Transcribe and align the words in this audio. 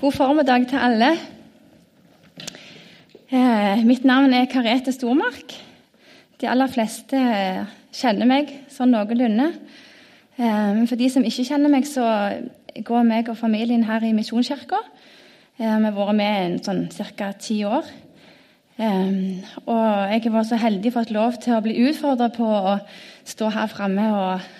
God 0.00 0.12
formiddag 0.12 0.68
til 0.70 0.78
alle. 0.78 1.08
Eh, 3.32 3.80
mitt 3.86 4.04
navn 4.04 4.30
er 4.34 4.44
Karete 4.46 4.92
Stormark. 4.94 5.56
De 6.40 6.46
aller 6.46 6.70
fleste 6.70 7.18
kjenner 7.90 8.30
meg 8.30 8.52
sånn 8.70 8.94
noenlunde. 8.94 9.48
Eh, 10.38 10.78
for 10.86 10.94
de 10.94 11.10
som 11.10 11.26
ikke 11.26 11.48
kjenner 11.50 11.74
meg, 11.74 11.90
så 11.90 12.06
går 12.78 13.10
meg 13.10 13.32
og 13.32 13.40
familien 13.42 13.82
her 13.90 14.06
i 14.06 14.14
Misjonskirka. 14.14 14.78
Eh, 15.58 15.66
vi 15.66 15.90
har 15.90 15.98
vært 15.98 16.20
med 16.22 16.54
i 16.60 16.62
sånn 16.62 16.86
ca. 17.18 17.32
ti 17.32 17.64
år. 17.66 17.90
Eh, 18.78 19.12
og 19.66 20.14
jeg 20.14 20.30
var 20.30 20.46
så 20.46 20.62
heldig 20.62 20.94
fått 20.94 21.10
lov 21.10 21.42
til 21.42 21.58
å 21.58 21.62
bli 21.66 21.74
utfordra 21.90 22.30
på 22.30 22.46
å 22.46 22.80
stå 23.26 23.50
her 23.50 23.66
framme 23.66 24.12
og 24.14 24.50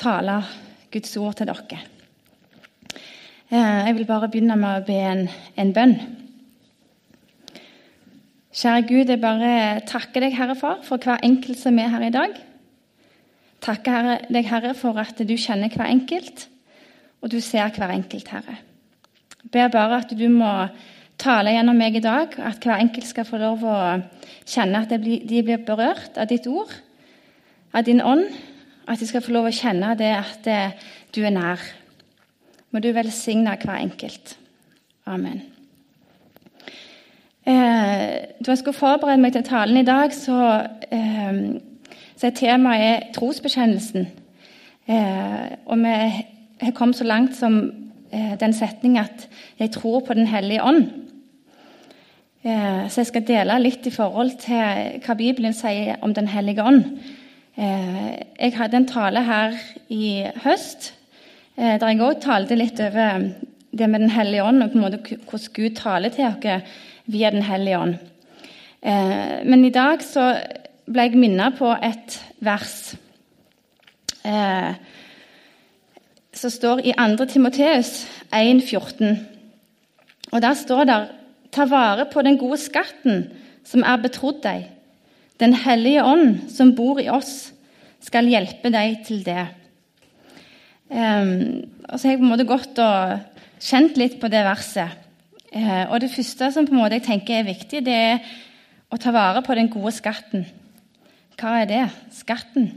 tale 0.00 0.42
Guds 0.90 1.18
ord 1.20 1.36
til 1.36 1.52
dere. 1.52 1.91
Eh, 3.52 3.86
jeg 3.86 3.94
vil 3.98 4.06
bare 4.08 4.30
begynne 4.32 4.54
med 4.56 4.78
å 4.78 4.84
be 4.86 4.94
en, 4.96 5.26
en 5.60 5.70
bønn. 5.76 5.90
Kjære 8.56 8.84
Gud, 8.88 9.10
jeg 9.12 9.20
bare 9.20 9.50
takker 9.84 10.24
deg, 10.24 10.32
Herre 10.38 10.54
Far, 10.56 10.78
for 10.86 10.96
hver 10.96 11.20
enkelt 11.20 11.60
som 11.60 11.76
er 11.76 11.90
her 11.92 12.06
i 12.06 12.14
dag. 12.14 12.38
Takker 13.60 14.08
deg, 14.32 14.48
Herre, 14.48 14.72
for 14.72 14.96
at 15.02 15.20
du 15.28 15.34
kjenner 15.36 15.68
hver 15.68 15.90
enkelt, 15.90 16.46
og 17.20 17.34
du 17.34 17.42
ser 17.44 17.68
hver 17.76 17.92
enkelt, 17.92 18.32
Herre. 18.32 18.56
Jeg 19.42 19.52
ber 19.52 19.68
bare 19.76 20.00
at 20.00 20.16
du 20.16 20.24
må 20.32 20.54
tale 21.20 21.52
gjennom 21.52 21.76
meg 21.76 22.00
i 22.00 22.04
dag, 22.08 22.32
at 22.40 22.64
hver 22.64 22.80
enkelt 22.80 23.10
skal 23.10 23.28
få 23.28 23.42
lov 23.42 23.68
å 23.68 23.76
kjenne 24.48 24.80
at 24.80 24.96
de 24.96 25.20
blir 25.28 25.60
berørt 25.68 26.16
av 26.16 26.32
ditt 26.32 26.48
ord, 26.48 26.72
av 27.76 27.84
din 27.84 28.00
ånd, 28.00 28.32
at 28.88 28.96
de 28.96 29.12
skal 29.12 29.20
få 29.20 29.36
lov 29.36 29.52
å 29.52 29.56
kjenne 29.60 29.92
det 30.00 30.14
at 30.16 30.52
du 31.12 31.20
er 31.20 31.36
nær. 31.36 31.70
Må 32.72 32.80
du 32.80 32.88
velsigne 32.96 33.52
hver 33.60 33.76
enkelt. 33.76 34.38
Amen. 35.06 35.42
Eh, 37.46 37.52
da 38.40 38.48
jeg 38.48 38.58
skulle 38.58 38.78
forberede 38.78 39.20
meg 39.20 39.34
til 39.34 39.44
talen 39.44 39.76
i 39.76 39.84
dag, 39.84 40.14
så, 40.14 40.38
eh, 40.92 41.40
så 42.16 42.26
er 42.26 42.30
temaet 42.38 43.12
trosbekjennelsen. 43.14 44.06
Eh, 44.88 45.50
og 45.66 45.78
vi 45.78 45.92
har 46.62 46.72
kommet 46.74 46.96
så 46.96 47.04
langt 47.04 47.36
som 47.36 47.72
eh, 48.12 48.40
den 48.40 48.52
setning 48.52 48.98
at 48.98 49.28
'jeg 49.58 49.70
tror 49.70 50.00
på 50.00 50.14
Den 50.14 50.26
hellige 50.26 50.62
ånd'. 50.62 50.90
Eh, 52.44 52.88
så 52.88 53.00
jeg 53.00 53.06
skal 53.06 53.26
dele 53.26 53.58
litt 53.58 53.86
i 53.86 53.90
forhold 53.90 54.30
til 54.38 55.00
hva 55.06 55.14
Bibelen 55.14 55.52
sier 55.52 55.96
om 56.02 56.14
Den 56.14 56.28
hellige 56.28 56.62
ånd. 56.62 56.84
Eh, 57.58 58.22
jeg 58.40 58.56
hadde 58.56 58.76
en 58.76 58.88
tale 58.88 59.22
her 59.22 59.52
i 59.88 60.26
høst 60.36 60.94
der 61.56 61.88
jeg 61.88 62.00
òg 62.00 62.20
talte 62.22 62.56
litt 62.56 62.80
over 62.80 63.26
det 63.72 63.88
med 63.88 64.00
Den 64.00 64.10
hellige 64.10 64.44
ånd, 64.44 64.62
og 64.62 64.72
på 64.72 64.78
en 64.78 64.84
måte 64.84 65.00
hvordan 65.00 65.52
Gud 65.56 65.76
taler 65.76 66.12
til 66.12 66.26
oss 66.28 66.72
via 67.06 67.30
Den 67.30 67.42
hellige 67.42 67.78
ånd. 67.78 67.94
Eh, 68.82 69.44
men 69.44 69.64
i 69.64 69.70
dag 69.70 70.02
så 70.02 70.32
ble 70.90 71.06
jeg 71.06 71.18
minnet 71.18 71.58
på 71.58 71.70
et 71.70 72.16
vers 72.42 72.94
eh, 74.26 74.74
som 76.34 76.50
står 76.50 76.82
i 76.84 76.94
2. 76.96 77.26
Timoteus 77.30 77.92
1,14. 78.32 79.16
Og 80.32 80.42
der 80.42 80.54
står 80.58 80.84
det 80.88 81.00
Ta 81.52 81.66
vare 81.68 82.06
på 82.08 82.22
den 82.24 82.38
gode 82.40 82.56
skatten 82.56 83.26
som 83.68 83.84
er 83.84 84.00
betrodd 84.00 84.40
deg. 84.42 84.70
Den 85.36 85.52
hellige 85.52 86.04
ånd 86.04 86.48
som 86.48 86.72
bor 86.74 87.00
i 87.00 87.10
oss, 87.12 87.52
skal 88.00 88.26
hjelpe 88.26 88.70
deg 88.72 89.02
til 89.06 89.20
det. 89.22 89.44
Og 90.92 91.94
så 91.96 92.04
har 92.04 92.12
jeg 92.12 92.20
på 92.20 92.26
en 92.26 92.32
måte 92.34 92.48
gått 92.48 92.78
og 92.84 93.32
kjent 93.62 93.98
litt 94.00 94.18
på 94.20 94.30
det 94.32 94.42
verset. 94.44 94.98
Uh, 95.52 95.92
og 95.92 96.00
det 96.00 96.12
første 96.12 96.48
som 96.54 96.64
på 96.64 96.72
en 96.72 96.80
måte 96.80 96.96
jeg 96.96 97.04
tenker 97.04 97.38
er 97.38 97.50
viktig, 97.50 97.82
det 97.84 97.92
er 97.92 98.30
å 98.92 98.98
ta 99.00 99.12
vare 99.12 99.42
på 99.44 99.56
den 99.56 99.68
gode 99.72 99.92
skatten. 99.92 100.46
Hva 101.36 101.58
er 101.60 101.68
det? 101.68 101.82
Skatten. 102.16 102.70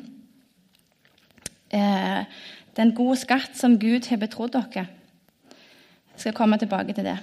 Uh, 1.71 2.27
den 2.75 2.91
gode 2.95 3.15
skatt 3.21 3.55
som 3.55 3.77
Gud 3.79 4.09
har 4.11 4.19
betrodd 4.19 4.57
dere. 4.57 4.89
Jeg 6.15 6.25
skal 6.25 6.35
komme 6.35 6.59
tilbake 6.59 6.95
til 6.95 7.07
det. 7.07 7.17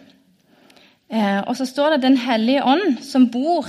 Uh, 1.13 1.45
og 1.45 1.55
så 1.59 1.69
står 1.69 1.95
det 1.95 2.07
Den 2.07 2.17
hellige 2.17 2.65
ånd 2.65 3.03
som 3.05 3.27
bor 3.29 3.69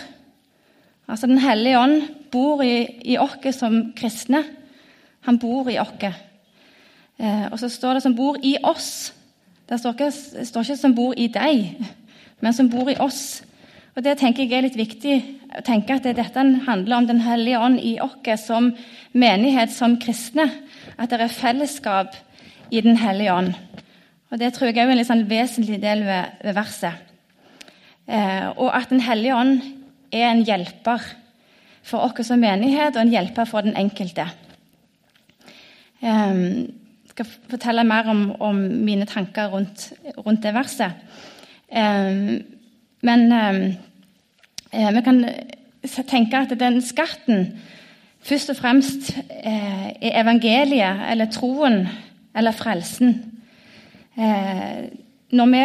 Altså 1.04 1.28
Den 1.28 1.42
hellige 1.44 1.76
ånd 1.76 2.06
bor 2.32 2.62
i, 2.64 2.86
i 3.12 3.18
oss 3.20 3.58
som 3.58 3.92
kristne. 3.92 4.40
Han 5.28 5.36
bor 5.38 5.68
i 5.68 5.76
oss. 5.78 6.16
Eh, 7.20 7.52
og 7.52 7.60
så 7.60 7.70
står 7.70 7.94
det 7.94 8.04
'som 8.04 8.16
bor 8.16 8.38
i 8.44 8.58
oss'. 8.64 9.14
Det 9.70 9.80
står 9.80 9.92
ikke, 9.92 10.46
står 10.46 10.62
ikke 10.62 10.78
'som 10.78 10.96
bor 10.96 11.14
i 11.18 11.28
deg', 11.28 11.86
men 12.42 12.54
'som 12.54 12.70
bor 12.70 12.90
i 12.90 12.96
oss'. 12.96 13.44
Og 13.96 14.04
Det 14.04 14.18
tenker 14.18 14.44
jeg 14.44 14.52
er 14.54 14.62
litt 14.62 14.78
viktig. 14.78 15.24
å 15.58 15.62
tenke 15.62 15.94
at 15.94 16.04
Dette 16.04 16.62
handler 16.66 16.96
om 16.96 17.08
Den 17.08 17.22
hellige 17.22 17.60
ånd 17.60 17.80
i 17.80 18.00
oss 18.02 18.46
som 18.46 18.74
menighet, 19.14 19.72
som 19.72 19.98
kristne. 19.98 20.52
At 20.98 21.10
det 21.10 21.22
er 21.22 21.28
fellesskap 21.28 22.16
i 22.72 22.82
Den 22.82 22.98
hellige 22.98 23.34
ånd. 23.34 23.54
Og 24.32 24.40
Det 24.40 24.54
tror 24.54 24.68
jeg 24.68 24.78
er 24.78 24.90
en 24.90 24.98
litt 24.98 25.08
sånn 25.08 25.30
vesentlig 25.30 25.82
del 25.82 26.04
ved, 26.04 26.26
ved 26.44 26.56
verset. 26.56 26.94
Eh, 28.08 28.50
og 28.58 28.76
at 28.76 28.90
Den 28.90 29.00
hellige 29.00 29.36
ånd 29.36 29.62
er 30.12 30.32
en 30.32 30.44
hjelper 30.44 31.00
for 31.84 32.00
oss 32.00 32.28
som 32.28 32.40
menighet, 32.40 32.96
og 32.96 33.02
en 33.02 33.12
hjelper 33.12 33.46
for 33.46 33.62
den 33.62 33.76
enkelte. 33.76 34.26
Um, 36.02 36.74
skal 37.14 37.30
fortelle 37.52 37.84
mer 37.86 38.10
om, 38.10 38.24
om 38.42 38.56
mine 38.58 39.06
tanker 39.06 39.52
rundt, 39.54 39.92
rundt 40.18 40.44
det 40.44 40.54
verset. 40.56 40.96
Eh, 41.70 42.40
men 43.04 43.32
eh, 43.32 44.90
vi 44.96 45.04
kan 45.06 45.22
tenke 46.10 46.42
at 46.42 46.56
den 46.60 46.82
skatten 46.82 47.52
først 48.24 48.54
og 48.54 48.58
fremst 48.58 49.14
eh, 49.30 49.90
er 50.02 50.22
evangeliet, 50.24 51.04
eller 51.12 51.30
troen, 51.32 51.84
eller 52.36 52.56
frelsen. 52.56 53.16
Eh, 54.18 54.90
når 55.34 55.52
vi 55.54 55.64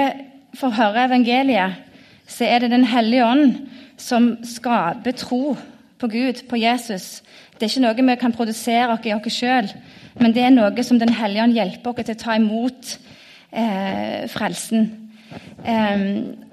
får 0.58 0.76
høre 0.80 1.06
evangeliet, 1.08 1.84
så 2.28 2.44
er 2.44 2.58
det 2.58 2.70
Den 2.70 2.84
hellige 2.84 3.24
ånd 3.24 3.54
som 3.96 4.36
skaper 4.44 5.16
tro 5.16 5.56
på 5.98 6.08
Gud, 6.08 6.44
på 6.48 6.56
Jesus. 6.60 7.22
Det 7.58 7.66
er 7.66 7.72
ikke 7.72 7.84
noe 7.86 8.06
vi 8.10 8.16
kan 8.20 8.34
produsere 8.34 8.92
oss 8.94 9.06
i 9.06 9.14
oss 9.14 9.34
sjøl. 9.34 9.70
Men 10.18 10.34
det 10.34 10.44
er 10.44 10.54
noe 10.54 10.84
som 10.86 10.98
Den 10.98 11.14
hellige 11.14 11.42
ånd 11.42 11.56
hjelper 11.56 11.90
oss 11.90 12.06
til 12.06 12.16
å 12.16 12.22
ta 12.22 12.36
imot 12.38 12.94
eh, 13.52 14.26
frelsen. 14.30 14.88
Um, 15.58 16.04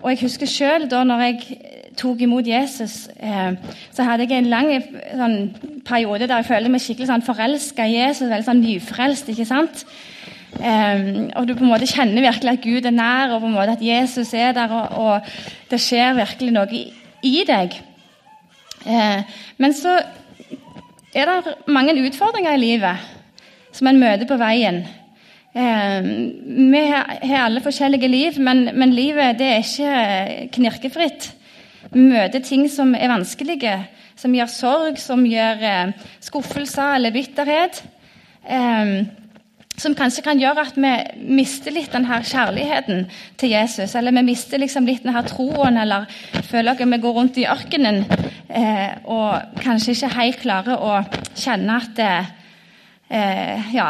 og 0.02 0.10
jeg 0.12 0.26
husker 0.26 0.50
sjøl 0.50 0.90
da 0.92 1.04
når 1.08 1.22
jeg 1.24 1.60
tok 1.96 2.26
imot 2.26 2.48
Jesus, 2.48 3.06
eh, 3.16 3.54
så 3.96 4.04
hadde 4.04 4.26
jeg 4.26 4.42
en 4.42 4.50
lang 4.52 4.72
sånn, 5.16 5.38
periode 5.88 6.28
der 6.28 6.42
jeg 6.42 6.50
følte 6.50 6.72
meg 6.74 6.84
skikkelig 6.84 7.08
sånn, 7.12 7.26
forelska 7.26 7.88
i 7.88 7.96
Jesus. 8.00 8.28
Veldig 8.28 8.50
sånn 8.50 8.64
nyfrelst. 8.66 9.32
ikke 9.32 9.48
sant? 9.48 9.86
Um, 10.56 11.30
og 11.36 11.48
du 11.48 11.54
på 11.56 11.66
en 11.66 11.72
måte 11.74 11.88
kjenner 11.90 12.24
virkelig 12.24 12.54
at 12.54 12.64
Gud 12.64 12.86
er 12.88 12.96
nær, 12.96 13.34
og 13.36 13.42
på 13.44 13.50
en 13.50 13.58
måte 13.58 13.76
at 13.76 13.84
Jesus 13.84 14.32
er 14.34 14.54
der, 14.56 14.72
og, 14.72 14.96
og 14.96 15.72
det 15.72 15.82
skjer 15.84 16.16
virkelig 16.16 16.54
noe 16.56 16.70
i, 16.72 16.86
i 17.28 17.42
deg. 17.48 17.76
Uh, 18.86 19.22
men 19.58 19.74
så 19.74 19.98
er 21.16 21.32
det 21.32 21.56
mange 21.72 21.96
utfordringer 22.06 22.54
i 22.56 22.62
livet 22.62 23.12
som 23.76 23.88
en 23.90 24.00
møter 24.00 24.28
på 24.30 24.38
veien. 24.40 24.84
Eh, 25.56 26.08
vi 26.72 26.82
har 26.92 27.46
alle 27.46 27.64
forskjellige 27.64 28.08
liv, 28.12 28.40
men, 28.44 28.92
livet 28.92 29.40
det 29.40 29.48
er 29.48 29.62
ikke 29.64 30.48
knirkefritt. 30.58 31.30
Vi 31.94 32.04
møter 32.10 32.44
ting 32.44 32.66
som 32.72 32.92
er 32.96 33.12
vanskelige, 33.14 33.78
som 34.20 34.36
gjør 34.36 34.52
sorg, 34.52 35.00
som 35.00 35.24
gjør 35.28 35.64
eh, 35.64 35.94
skuffelser 36.24 36.98
eller 36.98 37.16
bitterhet. 37.16 37.84
Som 39.78 39.96
kanskje 39.96 40.24
kan 40.24 40.40
gjøre 40.40 40.64
at 40.70 40.78
vi 40.80 40.92
mister 41.36 41.74
litt 41.76 41.92
denne 41.92 42.22
kjærligheten 42.24 43.06
til 43.40 43.52
Jesus. 43.52 43.96
Eller 43.96 44.16
vi 44.16 44.24
mister 44.30 44.62
liksom 44.62 44.88
litt 44.88 45.04
denne 45.04 45.24
troen, 45.28 45.78
eller 45.82 46.08
føler 46.48 46.72
at 46.72 46.84
vi 46.86 47.02
går 47.04 47.16
rundt 47.18 47.40
i 47.42 47.48
ørkenen 47.52 48.04
eh, 48.48 48.96
og 49.04 49.60
kanskje 49.60 49.96
ikke 49.96 50.14
helt 50.16 50.42
klarer 50.46 50.80
å 50.80 51.00
kjenne 51.36 51.80
at 51.82 52.04
eh, 52.06 53.74
ja, 53.76 53.90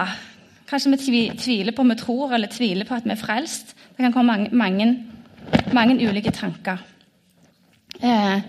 Kanskje 0.65 1.11
vi 1.13 1.27
tviler 1.37 1.75
på 1.77 1.83
om 1.83 1.91
vi 1.93 1.95
tror, 1.99 2.31
eller 2.33 2.49
tviler 2.49 2.87
på 2.89 2.95
at 2.97 3.05
vi 3.05 3.13
er 3.13 3.19
frelst. 3.21 3.75
Det 3.93 4.01
kan 4.01 4.13
komme 4.15 4.33
mange, 4.33 4.49
mange, 4.49 4.87
mange 5.77 6.09
ulike 6.09 6.31
tanker. 6.33 6.81
Eh, 8.01 8.41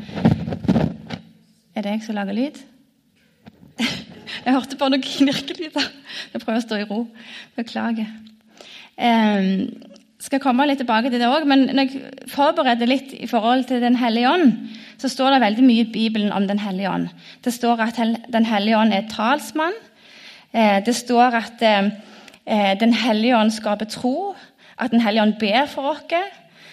er 1.76 1.84
det 1.84 1.92
jeg 1.92 2.06
som 2.06 2.16
lager 2.16 2.32
lyd? 2.32 2.62
jeg 4.44 4.54
hørte 4.54 4.78
bare 4.80 4.94
noen 4.94 5.04
knirkelyder. 5.04 5.90
Jeg 6.32 6.42
prøver 6.42 6.60
å 6.60 6.64
stå 6.64 6.80
i 6.80 6.88
ro. 6.88 7.02
Beklager. 7.58 8.08
Jeg 8.96 9.68
skal 10.24 10.40
komme 10.40 10.64
litt 10.66 10.80
tilbake 10.80 11.10
til 11.12 11.20
det 11.20 11.28
også, 11.28 11.48
men 11.50 11.66
når 11.76 11.90
jeg 11.90 12.30
forbereder 12.32 12.88
litt 12.88 13.12
i 13.14 13.28
forhold 13.28 13.66
til 13.68 13.82
Den 13.84 13.98
hellige 14.00 14.30
ånd, 14.30 14.54
så 14.98 15.10
står 15.12 15.36
det 15.36 15.42
veldig 15.44 15.66
mye 15.66 15.84
i 15.84 15.92
Bibelen 15.92 16.32
om 16.32 16.48
Den 16.48 16.58
hellige 16.58 16.90
ånd. 16.90 17.08
Det 17.44 17.52
står 17.52 17.82
at 17.84 18.00
Den 18.32 18.48
hellige 18.48 18.78
ånd 18.78 18.94
er 18.96 19.08
talsmann. 19.12 19.76
Eh, 20.52 20.80
det 20.84 20.94
står 20.96 21.36
at 21.36 21.62
eh, 21.62 21.90
eh, 22.46 22.78
Den 22.80 22.94
hellige 22.94 23.36
ånd 23.36 23.52
skaper 23.52 23.84
tro, 23.84 24.34
at 24.78 24.90
Den 24.90 25.00
hellige 25.00 25.22
ånd 25.22 25.38
ber 25.40 25.66
for 25.66 25.92
oss. 25.92 26.14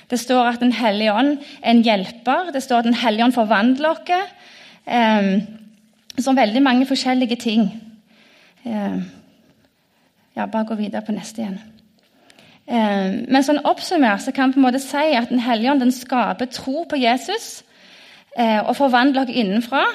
Det 0.09 0.19
står 0.19 0.53
at 0.53 0.59
Den 0.59 0.71
hellige 0.71 1.13
ånd 1.13 1.37
er 1.61 1.71
en 1.71 1.83
hjelper. 1.83 2.51
Det 2.53 2.63
står 2.63 2.77
at 2.77 2.85
Den 2.85 3.01
hellige 3.03 3.25
ånd 3.25 3.33
forvandler 3.33 3.89
oss. 3.89 4.29
Som 6.21 6.37
veldig 6.37 6.61
mange 6.61 6.85
forskjellige 6.85 7.35
ting. 7.41 7.63
Eh, 8.65 8.97
ja, 10.35 10.45
bare 10.45 10.65
gå 10.65 10.75
videre 10.77 11.01
på 11.01 11.11
neste 11.15 11.41
igjen. 11.41 11.55
Eh, 12.67 13.15
men 13.33 13.43
sånn 13.43 13.63
oppsummert 13.65 14.21
så 14.21 14.33
kan 14.35 14.51
vi 14.51 14.55
på 14.55 14.61
en 14.61 14.67
måte 14.67 14.81
si 14.83 15.15
at 15.17 15.31
Den 15.33 15.41
hellige 15.41 15.71
ånd 15.71 15.93
skaper 15.93 16.51
tro 16.53 16.85
på 16.85 16.99
Jesus 17.01 17.63
eh, 18.37 18.61
og 18.61 18.75
forvandler 18.77 19.25
oss 19.25 19.33
innenfra. 19.33 19.85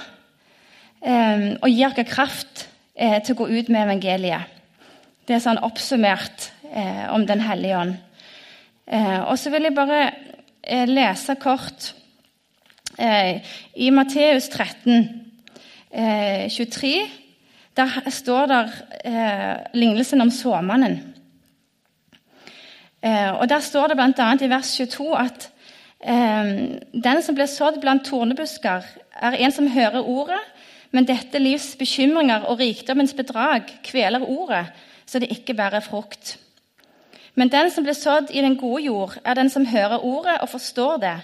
Og 0.98 1.68
gir 1.70 1.86
oss 1.86 2.08
kraft 2.10 2.64
til 2.98 3.30
å 3.30 3.38
gå 3.38 3.44
ut 3.46 3.68
med 3.70 3.84
evangeliet. 3.84 4.50
Det 5.22 5.36
er 5.36 5.42
sånn 5.44 5.60
oppsummert 5.62 6.48
om 7.14 7.22
Den 7.22 7.38
hellige 7.46 7.78
ånd. 7.78 7.92
Og 9.30 9.36
så 9.38 9.52
vil 9.54 9.68
jeg 9.68 9.76
bare 9.76 10.00
lese 10.90 11.36
kort 11.38 11.92
i 12.98 13.92
Matteus 13.94 14.50
13, 14.50 15.27
23. 15.92 17.00
Eh, 17.00 17.08
der 17.76 18.10
står 18.10 18.46
der 18.46 18.68
lignelsen 19.74 20.20
om 20.20 20.30
såmannen. 20.30 21.14
og 23.40 23.48
Der 23.48 23.60
står 23.60 23.86
det 23.86 23.96
bl.a. 23.96 24.32
i 24.40 24.50
vers 24.50 24.76
22 24.76 25.18
at 25.18 25.50
den 27.04 27.22
som 27.22 27.34
blir 27.34 27.46
sådd 27.46 27.80
blant 27.80 28.04
tornebusker, 28.04 28.82
er 29.22 29.32
en 29.38 29.52
som 29.52 29.70
hører 29.70 30.02
ordet, 30.02 30.40
men 30.90 31.06
dette 31.06 31.38
livs 31.38 31.76
bekymringer 31.76 32.46
og 32.48 32.58
rikdommens 32.58 33.14
bedrag 33.14 33.66
kveler 33.84 34.24
ordet, 34.24 34.66
så 35.06 35.18
det 35.18 35.30
ikke 35.30 35.54
bærer 35.54 35.80
frukt. 35.80 36.38
Men 37.34 37.52
den 37.52 37.70
som 37.70 37.84
blir 37.86 37.94
sådd 37.94 38.32
i 38.34 38.42
den 38.42 38.56
gode 38.58 38.82
jord, 38.82 39.14
er 39.24 39.34
den 39.38 39.50
som 39.50 39.66
hører 39.66 40.04
ordet 40.04 40.38
og 40.40 40.48
forstår 40.48 40.96
det. 40.96 41.16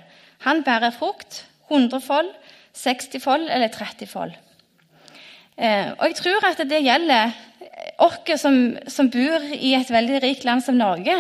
Han 0.47 0.63
bærer 0.63 0.95
frukt, 0.95 1.47
hundrefold, 1.71 2.29
sekstifold 2.73 3.49
eller 3.51 3.69
trettifold. 3.69 4.33
Eh, 5.55 5.91
og 5.95 6.09
jeg 6.09 6.17
tror 6.19 6.47
at 6.49 6.63
det 6.67 6.83
gjelder 6.83 7.35
oss 8.03 8.41
som, 8.43 8.57
som, 8.91 9.11
bor 9.11 9.45
i 9.55 9.75
et 9.79 9.91
veldig 9.91 10.23
rikt 10.25 10.47
land 10.47 10.65
som 10.65 10.79
Norge. 10.79 11.15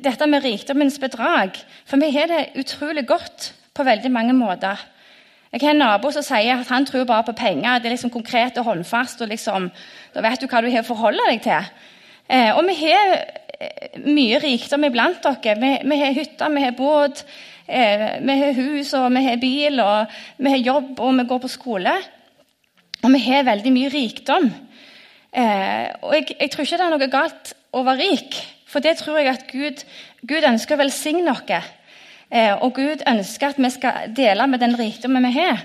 Dette 0.00 0.26
med 0.26 0.42
rikdommens 0.42 0.98
bedrag. 0.98 1.58
For 1.86 2.00
vi 2.00 2.10
har 2.16 2.30
det 2.30 2.46
utrolig 2.58 3.04
godt 3.06 3.52
på 3.76 3.84
veldig 3.86 4.10
mange 4.10 4.34
måter. 4.34 4.80
Jeg 5.52 5.62
har 5.62 5.72
en 5.72 5.80
nabo 5.80 6.10
som 6.12 6.24
sier 6.24 6.60
at 6.60 6.72
han 6.72 6.86
tror 6.88 7.06
bare 7.08 7.24
på 7.28 7.36
penger. 7.36 7.78
Det 7.78 7.88
er 7.88 7.96
liksom 7.96 8.12
konkret 8.12 8.58
og 8.60 8.64
håndfast. 8.64 9.20
og 9.22 9.28
liksom, 9.28 9.70
Da 10.14 10.24
vet 10.24 10.40
du 10.40 10.48
hva 10.48 10.64
du 10.64 10.70
har 10.72 10.82
å 10.84 10.88
forholde 10.88 11.28
deg 11.28 11.44
til. 11.44 11.70
Eh, 12.28 12.50
og 12.56 12.64
vi 12.68 12.74
har 12.82 13.14
eh, 13.60 14.00
mye 14.08 14.40
rikdom 14.40 14.88
iblant 14.88 15.22
dere. 15.24 15.56
Vi, 15.60 15.72
vi 15.84 16.00
har 16.00 16.16
hytter, 16.16 16.52
vi 16.52 16.64
har 16.64 16.76
båt, 16.76 17.24
vi 17.68 18.34
har 18.40 18.54
hus, 18.56 18.94
og 18.96 19.10
vi 19.12 19.24
har 19.26 19.36
bil, 19.36 19.80
og 19.84 20.20
vi 20.38 20.52
har 20.54 20.62
jobb, 20.72 20.94
og 21.04 21.18
vi 21.18 21.26
går 21.28 21.40
på 21.42 21.50
skole. 21.52 21.92
Og 23.04 23.12
vi 23.14 23.20
har 23.28 23.46
veldig 23.46 23.72
mye 23.72 23.90
rikdom. 23.92 24.48
Eh, 25.30 25.86
og 26.02 26.14
jeg, 26.16 26.34
jeg, 26.40 26.50
tror 26.50 26.64
ikke 26.64 26.78
det 26.80 26.86
er 26.86 26.94
noe 26.94 27.10
galt 27.12 27.52
å 27.70 27.82
være 27.86 28.00
rik, 28.00 28.38
for 28.68 28.84
det 28.84 28.96
tror 28.98 29.20
jeg 29.20 29.30
at 29.30 29.44
Gud, 29.50 29.84
Gud 30.26 30.46
ønsker 30.48 30.74
å 30.74 30.82
velsigne 30.82 31.34
oss. 31.34 31.74
Eh, 32.28 32.54
og 32.58 32.74
Gud 32.76 33.04
ønsker 33.08 33.52
at 33.52 33.60
vi 33.60 33.70
skal 33.72 34.10
dele 34.16 34.48
med 34.50 34.60
den 34.64 34.74
rikdommen 34.76 35.24
vi 35.28 35.36
har. 35.38 35.62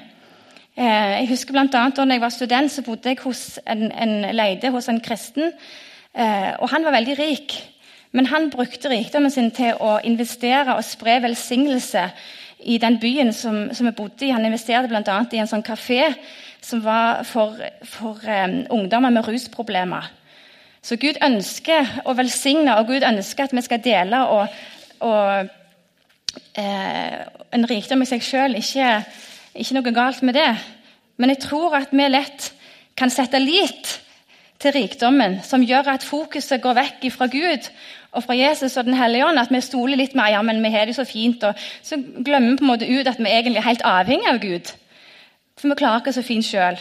Eh, 0.76 1.10
jeg 1.20 1.32
husker 1.34 1.54
blant 1.54 1.76
annet, 1.76 1.98
Da 1.98 2.06
jeg 2.14 2.22
var 2.22 2.30
student, 2.30 2.72
så 2.72 2.82
bodde 2.82 3.10
jeg 3.10 3.20
hos 3.24 3.60
en, 3.68 3.92
en 3.92 4.36
leide 4.36 4.72
hos 4.72 4.88
en 4.90 5.02
kristen. 5.02 5.52
Eh, 6.14 6.54
og 6.60 6.70
Han 6.70 6.86
var 6.86 6.92
veldig 6.92 7.20
rik, 7.20 7.54
men 8.12 8.26
han 8.26 8.50
brukte 8.50 8.90
rikdommen 8.90 9.32
sin 9.32 9.52
til 9.52 9.74
å 9.80 10.00
investere 10.04 10.76
og 10.76 10.84
spre 10.86 11.18
velsignelse 11.22 12.12
i 12.66 12.78
den 12.78 13.00
byen 13.00 13.34
som, 13.34 13.74
som 13.74 13.88
vi 13.88 13.92
bodde 13.92 14.26
i. 14.26 14.32
Han 14.32 14.46
investerte 14.46 14.88
bl.a. 14.88 15.26
i 15.32 15.42
en 15.42 15.50
sånn 15.50 15.66
kafé 15.66 16.14
som 16.64 16.84
var 16.84 17.24
for, 17.28 17.60
for 17.84 18.20
um, 18.24 18.60
ungdommer 18.72 19.12
med 19.12 19.28
rusproblemer. 19.28 20.08
Så 20.84 20.96
Gud 21.00 21.20
ønsker 21.24 22.02
å 22.08 22.16
velsigne, 22.16 22.78
og 22.80 22.88
Gud 22.92 23.06
ønsker 23.08 23.48
at 23.48 23.56
vi 23.56 23.64
skal 23.64 23.84
dele. 23.84 24.20
og, 24.28 24.48
og 25.00 25.50
eh, 26.60 27.20
en 27.54 27.68
rikdom 27.70 28.04
i 28.04 28.10
seg 28.10 28.24
sjøl. 28.26 28.58
Ikke, 28.60 29.02
ikke, 29.54 29.78
noe 29.78 29.96
galt 29.96 30.24
med 30.26 30.38
det. 30.38 30.52
Men 31.22 31.34
jeg 31.34 31.44
tror 31.46 31.78
at 31.80 31.94
vi 31.94 32.08
lett 32.10 32.52
kan 33.00 33.14
sette 33.14 33.42
lit 33.42 34.00
til 34.62 34.76
rikdommen, 34.76 35.40
som 35.44 35.64
gjør 35.66 35.92
at 35.96 36.06
fokuset 36.08 36.62
går 36.64 36.78
vekk 36.78 37.10
fra 37.12 37.28
Gud 37.32 37.68
og 38.14 38.24
fra 38.24 38.36
Jesus 38.38 38.78
og 38.78 38.86
Den 38.86 38.98
hellige 38.98 39.26
ånd. 39.28 39.40
At 39.40 39.52
vi 39.52 39.62
stoler 39.64 40.00
litt 40.00 40.16
mer 40.16 40.32
ja, 40.36 40.42
men 40.46 40.62
vi 40.64 40.72
har 40.74 40.88
det 40.88 40.96
så 40.98 41.06
fint. 41.08 41.44
og 41.44 41.56
Så 41.84 41.98
glemmer 41.98 42.52
vi 42.54 42.58
på 42.62 42.68
en 42.68 42.74
måte 42.74 42.90
ut 42.90 43.08
at 43.08 43.20
vi 43.20 43.32
egentlig 43.32 43.64
er 43.64 43.70
helt 43.70 43.88
avhengig 43.88 44.30
av 44.30 44.42
Gud. 44.44 44.74
For 45.60 45.70
vi 45.70 45.80
klarer 45.80 46.02
ikke 46.02 46.16
så 46.16 46.26
fint 46.26 46.46
sjøl. 46.48 46.80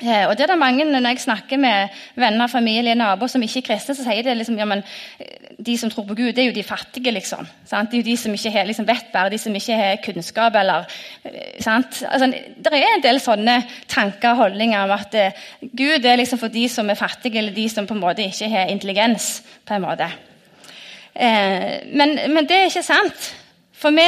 Eh, 0.00 0.24
og 0.24 0.32
det 0.32 0.46
er 0.46 0.54
det 0.54 0.58
mange, 0.58 0.84
Når 0.84 1.08
jeg 1.08 1.20
snakker 1.20 1.56
med 1.56 1.88
venner, 2.16 2.46
familie, 2.46 2.94
naboer 2.94 3.28
som 3.28 3.42
ikke 3.42 3.58
er 3.58 3.66
kristne, 3.66 3.94
så 3.94 4.04
sier 4.04 4.22
de 4.22 4.34
liksom, 4.34 4.56
ja, 4.56 4.64
men 4.64 4.82
eh, 5.20 5.26
de 5.66 5.76
som 5.78 5.90
tror 5.90 6.06
på 6.08 6.14
Gud, 6.14 6.32
det 6.32 6.38
er 6.38 6.48
jo 6.48 6.54
de 6.56 6.62
fattige. 6.62 7.10
liksom. 7.10 7.46
Sant? 7.66 7.90
Det 7.90 7.98
er 7.98 8.02
jo 8.02 8.10
de 8.10 8.16
som 8.16 8.32
ikke 8.32 8.50
har, 8.50 8.64
liksom, 8.64 8.86
vet 8.88 9.12
bare, 9.12 9.30
de 9.30 9.38
som 9.38 9.54
ikke 9.54 9.76
har 9.76 10.00
kunnskap. 10.04 10.54
eller, 10.54 10.86
eh, 11.24 11.60
sant? 11.60 12.02
Altså, 12.08 12.26
det 12.56 12.72
er 12.72 12.96
en 12.96 13.02
del 13.02 13.20
sånne 13.20 13.64
tanker 13.88 14.30
og 14.30 14.36
holdninger 14.36 14.80
om 14.80 14.90
at 14.90 15.14
Gud 15.60 16.04
er 16.04 16.16
liksom 16.16 16.38
for 16.38 16.48
de 16.48 16.68
som 16.68 16.90
er 16.90 16.94
fattige, 16.94 17.38
eller 17.38 17.52
de 17.52 17.68
som 17.68 17.86
på 17.86 17.94
en 17.94 18.00
måte 18.00 18.24
ikke 18.24 18.48
har 18.48 18.72
intelligens. 18.72 19.42
på 19.66 19.74
en 19.74 19.82
måte. 19.82 20.08
Eh, 21.14 21.80
men, 21.92 22.18
men, 22.32 22.46
det 22.48 22.56
er 22.56 22.70
ikke 22.70 22.86
sant. 22.86 23.30
For 23.80 23.96
vi 23.96 24.04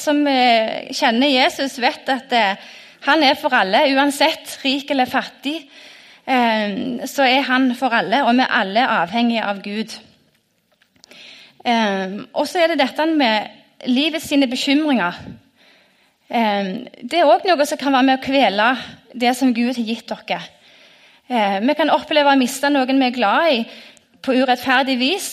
som 0.00 0.22
kjenner 0.24 1.28
Jesus, 1.28 1.76
vet 1.82 2.08
at 2.08 2.32
han 3.06 3.22
er 3.22 3.36
for 3.38 3.54
alle, 3.54 3.84
uansett 3.94 4.56
rik 4.64 4.90
eller 4.90 5.06
fattig. 5.10 5.60
Eh, 6.26 7.06
så 7.06 7.22
er 7.22 7.44
han 7.46 7.70
for 7.78 7.94
alle, 7.94 8.24
og 8.26 8.34
vi 8.34 8.42
er 8.42 8.54
alle 8.60 8.86
avhengige 8.96 9.44
av 9.46 9.62
Gud. 9.62 9.94
Eh, 11.62 12.16
og 12.34 12.48
så 12.50 12.62
er 12.62 12.72
det 12.72 12.80
dette 12.82 13.06
med 13.06 13.86
livets 13.86 14.26
sine 14.26 14.48
bekymringer. 14.50 15.20
Eh, 16.26 16.72
det 17.02 17.20
er 17.20 17.30
òg 17.30 17.46
noe 17.46 17.66
som 17.66 17.78
kan 17.78 17.94
være 17.94 18.08
med 18.08 18.18
å 18.18 18.24
kvele 18.26 18.70
det 19.14 19.36
som 19.38 19.54
Gud 19.54 19.76
har 19.76 19.86
gitt 19.86 20.10
dere. 20.10 20.42
Vi 21.26 21.74
kan 21.74 21.90
oppleve 21.90 22.30
å 22.30 22.38
miste 22.38 22.68
noen 22.70 23.00
vi 23.00 23.06
er 23.08 23.14
glad 23.14 23.46
i, 23.50 23.62
på 24.22 24.34
urettferdig 24.34 24.94
vis. 25.00 25.30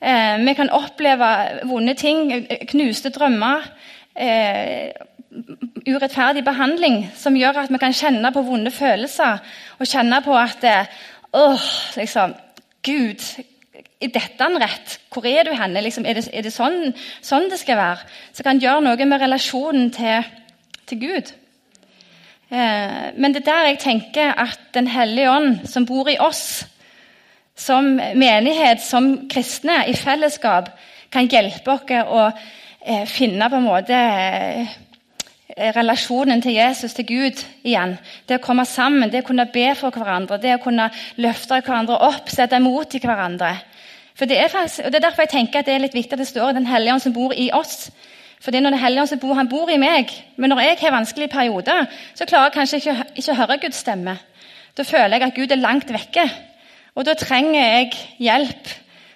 Vi 0.00 0.52
kan 0.58 0.70
oppleve 0.74 1.28
vonde 1.70 1.94
ting, 1.96 2.32
knuste 2.68 3.12
drømmer 3.14 3.62
urettferdig 5.84 6.44
behandling 6.46 7.00
som 7.18 7.36
gjør 7.36 7.64
at 7.64 7.72
vi 7.72 7.80
kan 7.82 7.94
kjenne 7.96 8.30
på 8.34 8.44
vonde 8.46 8.72
følelser. 8.74 9.42
Og 9.78 9.90
kjenne 9.90 10.20
på 10.24 10.36
at 10.38 10.64
eh, 10.68 10.92
åh, 11.34 11.68
liksom, 11.98 12.34
Gud, 12.84 13.24
er 13.74 14.12
dette 14.12 14.46
en 14.46 14.60
rett? 14.60 14.98
Hvor 15.12 15.26
er 15.26 15.46
du 15.46 15.54
henne? 15.56 15.82
Liksom, 15.84 16.06
er 16.06 16.18
det, 16.18 16.28
er 16.32 16.46
det 16.46 16.52
sånn, 16.54 16.92
sånn, 17.24 17.48
det 17.50 17.60
skal 17.60 17.80
være? 17.80 18.10
Så 18.36 18.46
kan 18.46 18.60
gjøre 18.62 18.84
noe 18.84 19.08
med 19.08 19.24
relasjonen 19.24 19.90
til, 19.94 20.28
til 20.88 21.02
Gud. 21.02 21.32
Eh, 22.50 23.10
men 23.16 23.34
det 23.34 23.42
er 23.42 23.50
der 23.50 23.70
jeg 23.72 23.82
tenker 23.82 24.34
at 24.38 24.60
Den 24.74 24.88
hellige 24.90 25.30
ånd, 25.30 25.66
som 25.70 25.86
bor 25.86 26.08
i 26.10 26.18
oss, 26.18 26.64
som 27.56 27.86
menighet, 27.96 28.82
som 28.82 29.28
kristne, 29.30 29.84
i 29.88 29.94
fellesskap, 29.94 30.72
kan 31.12 31.28
hjelpe 31.30 31.76
oss 31.76 31.92
å 32.02 32.24
eh, 32.26 33.04
finne 33.06 33.48
på 33.50 33.60
en 33.60 33.68
måte 33.68 33.98
eh, 33.98 34.72
relasjonen 35.76 36.42
til 36.42 36.56
Jesus, 36.56 36.94
til 36.94 37.06
Gud, 37.06 37.44
igjen. 37.62 37.96
Det 38.26 38.40
å 38.40 38.44
komme 38.44 38.64
sammen, 38.66 39.10
det 39.10 39.22
å 39.22 39.28
kunne 39.28 39.46
be 39.54 39.68
for 39.78 39.94
hverandre, 39.94 40.40
det 40.42 40.56
å 40.56 40.62
kunne 40.62 40.88
løfte 41.22 41.60
hverandre 41.60 42.00
opp, 42.08 42.32
sette 42.32 42.58
imot 42.58 42.96
i 42.96 43.02
hverandre. 43.04 43.52
For 44.18 44.30
det 44.30 44.38
er, 44.38 44.50
faktisk, 44.50 44.84
og 44.86 44.92
det 44.92 44.98
er 44.98 45.06
derfor 45.08 45.26
jeg 45.26 45.34
tenker 45.34 45.60
at 45.60 45.68
det 45.68 45.74
er 45.74 45.82
litt 45.82 45.94
viktig 45.94 46.14
at 46.14 46.22
det 46.22 46.30
står 46.30 46.52
Den 46.54 46.68
hellige 46.70 46.94
ånd 46.94 47.02
som 47.02 47.14
bor 47.14 47.32
i 47.34 47.48
oss. 47.54 47.88
For 48.42 48.52
det 48.52 48.60
er 48.60 48.66
når 48.66 48.76
Den 48.76 48.82
hellige 48.84 49.02
ånd 49.02 49.10
som 49.10 49.22
bor, 49.22 49.34
han 49.34 49.50
bor 49.50 49.70
i 49.70 49.78
meg. 49.80 50.10
Men 50.36 50.52
når 50.54 50.62
jeg 50.62 50.78
har 50.82 50.94
vanskelige 50.94 51.32
perioder, 51.34 51.86
så 52.14 52.26
klarer 52.26 52.50
jeg 52.50 52.56
kanskje 52.58 52.94
ikke 53.14 53.32
å 53.32 53.38
høre 53.40 53.58
Guds 53.62 53.82
stemme. 53.82 54.18
Da 54.74 54.86
føler 54.86 55.16
jeg 55.16 55.26
at 55.26 55.38
Gud 55.38 55.54
er 55.54 55.62
langt 55.62 55.90
vekke. 55.90 56.28
Og 56.94 57.06
da 57.06 57.14
trenger 57.18 57.60
jeg 57.60 57.92
hjelp 58.22 58.70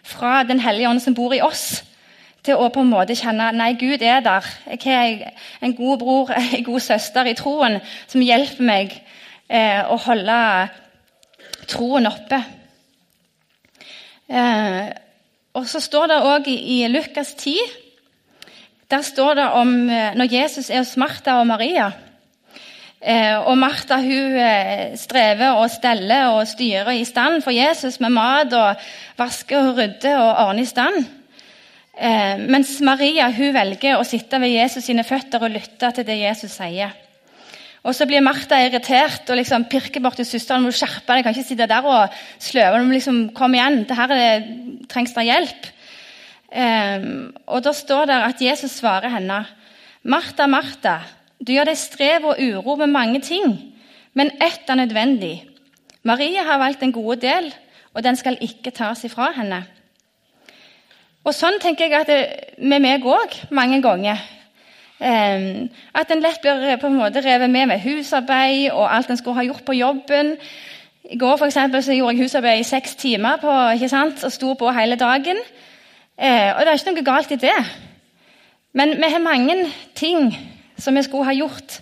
fra 0.08 0.42
Den 0.42 0.60
hellige 0.60 0.88
ånd 0.88 1.02
som 1.04 1.14
bor 1.14 1.34
i 1.36 1.42
oss 1.44 1.84
til 2.46 2.56
å 2.56 2.70
på 2.72 2.80
en 2.80 2.90
måte 2.90 3.16
kjenne 3.18 3.50
nei, 3.52 3.74
Gud 3.76 4.02
er 4.02 4.22
der. 4.24 4.46
Jeg 4.70 4.80
har 4.86 5.66
en 5.66 5.74
god 5.76 5.98
bror, 6.00 6.30
en 6.56 6.64
god 6.64 6.80
søster 6.80 7.28
i 7.28 7.36
troen 7.38 7.80
som 8.06 8.24
hjelper 8.24 8.64
meg 8.64 8.94
eh, 9.48 9.82
å 9.84 9.98
holde 10.06 10.38
troen 11.68 12.08
oppe. 12.08 12.40
Eh, 14.28 14.88
og 15.58 15.68
så 15.68 15.80
står 15.82 16.10
det 16.10 16.18
òg 16.30 16.48
i, 16.52 16.56
i, 16.78 16.80
Lukas 16.92 17.32
10 17.34 17.56
Der 18.92 19.04
står 19.04 19.38
det 19.38 19.46
om 19.56 19.72
eh, 19.90 20.14
når 20.16 20.32
Jesus 20.32 20.70
er 20.70 20.82
hos 20.82 20.96
Martha 21.00 21.38
og 21.40 21.48
Maria. 21.48 21.90
Eh, 22.98 23.36
og 23.46 23.54
Martha 23.54 24.00
hun 24.02 24.34
eh, 24.42 24.96
strever 24.98 25.60
og 25.60 25.68
steller 25.70 26.32
og 26.34 26.48
styrer 26.50 26.96
i 26.98 27.04
stand 27.06 27.44
for 27.44 27.54
Jesus 27.54 28.00
med 28.02 28.10
mat 28.10 28.54
og 28.58 28.88
vasker 29.20 29.68
og 29.68 29.76
rydder 29.78 30.18
og 30.18 30.32
ordner 30.48 30.64
i 30.64 30.66
stand. 30.66 31.04
Eh, 31.94 32.40
mens 32.50 32.72
Maria 32.82 33.28
hun 33.34 33.52
velger 33.54 34.00
å 34.00 34.06
sitte 34.06 34.40
ved 34.42 34.50
Jesus 34.50 34.88
sine 34.88 35.04
føtter 35.06 35.46
og 35.46 35.54
lytte 35.54 35.92
til 35.94 36.06
det 36.08 36.16
Jesus 36.24 36.56
sier. 36.58 36.96
Og 37.86 37.94
Så 37.94 38.08
blir 38.10 38.20
Martha 38.20 38.58
irritert 38.64 39.30
og 39.30 39.38
liksom 39.38 39.68
pirker 39.70 40.02
bort 40.02 40.18
til 40.18 40.26
søsteren. 40.26 40.66
må 40.66 40.74
skjerpe 40.74 41.14
deg, 41.14 41.22
kan 41.22 41.32
ikke 41.32 41.46
sitte 41.46 41.68
der 41.70 41.86
og 41.86 42.10
sløve. 42.42 42.82
Liksom, 42.90 43.28
kom 43.30 43.54
igjen, 43.54 43.84
det 43.86 43.96
her 43.96 44.42
trengs 44.90 45.14
det 45.14 45.24
hjelp. 45.24 45.68
Og 47.46 47.62
Da 47.62 47.72
står 47.72 48.10
det 48.10 48.18
at 48.26 48.42
Jesus 48.42 48.80
svarer 48.82 49.08
henne. 49.14 49.46
Martha, 50.02 50.46
Martha, 50.50 50.98
du 51.46 51.52
gjør 51.52 51.70
deg 51.70 51.78
strev 51.78 52.24
og 52.26 52.40
uro 52.42 52.76
med 52.76 52.90
mange 52.90 53.20
ting, 53.22 53.58
men 54.14 54.30
ett 54.42 54.68
er 54.68 54.74
nødvendig. 54.74 55.44
Maria 56.02 56.42
har 56.42 56.58
valgt 56.58 56.82
en 56.82 56.92
gode 56.92 57.20
del, 57.22 57.52
og 57.94 58.04
den 58.04 58.16
skal 58.16 58.38
ikke 58.40 58.70
tas 58.70 59.04
ifra 59.04 59.30
henne. 59.36 59.62
Og 61.24 61.34
Sånn 61.34 61.58
tenker 61.60 61.86
jeg 61.86 62.00
at 62.00 62.08
det 62.08 62.58
med 62.58 62.80
meg 62.80 63.04
òg 63.04 63.34
mange 63.54 63.82
ganger. 63.84 64.20
Um, 64.98 65.68
at 65.94 66.10
en 66.10 66.22
lett 66.24 66.40
blir 66.42 66.78
på 66.80 66.88
en 66.88 66.96
måte 66.98 67.22
revet 67.22 67.50
med 67.50 67.68
med 67.70 67.82
husarbeid 67.84 68.72
og 68.72 68.88
alt 68.90 69.10
en 69.10 69.18
skulle 69.20 69.36
ha 69.36 69.44
gjort 69.46 69.66
på 69.66 69.76
jobben. 69.76 70.32
I 71.04 71.18
går 71.18 71.36
for 71.36 71.46
eksempel, 71.46 71.82
så 71.82 71.94
gjorde 71.94 72.16
jeg 72.16 72.24
husarbeid 72.24 72.60
i 72.60 72.66
seks 72.66 72.96
timer 72.98 73.36
på, 73.38 73.52
ikke 73.76 73.88
sant? 73.88 74.24
og 74.24 74.32
sto 74.32 74.54
på 74.58 74.72
hele 74.74 74.96
dagen. 74.96 75.38
Uh, 76.18 76.50
og 76.56 76.64
det 76.64 76.72
er 76.72 76.80
ikke 76.80 76.94
noe 76.96 77.06
galt 77.06 77.34
i 77.36 77.42
det. 77.44 77.58
Men 78.72 78.96
vi 78.96 79.12
har 79.12 79.22
mange 79.22 79.56
ting 79.94 80.32
som 80.78 80.94
vi 80.94 81.02
skulle 81.02 81.28
ha 81.28 81.34
gjort, 81.36 81.80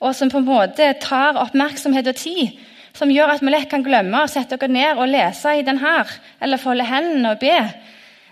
og 0.00 0.14
som 0.14 0.30
på 0.30 0.40
en 0.40 0.48
måte 0.48 0.92
tar 1.02 1.38
oppmerksomhet 1.42 2.08
og 2.08 2.16
tid. 2.16 2.58
Som 2.96 3.10
gjør 3.12 3.34
at 3.34 3.42
vi 3.44 3.52
lett 3.52 3.70
kan 3.70 3.84
glemme 3.84 4.24
å 4.24 4.30
sette 4.30 4.56
oss 4.56 4.70
ned 4.70 4.98
og 4.98 5.10
lese 5.10 5.58
i 5.58 5.66
den 5.66 5.78
her, 5.82 6.10
eller 6.40 6.62
folde 6.62 6.86
hendene 6.88 7.34
og 7.34 7.42
be. 7.42 7.56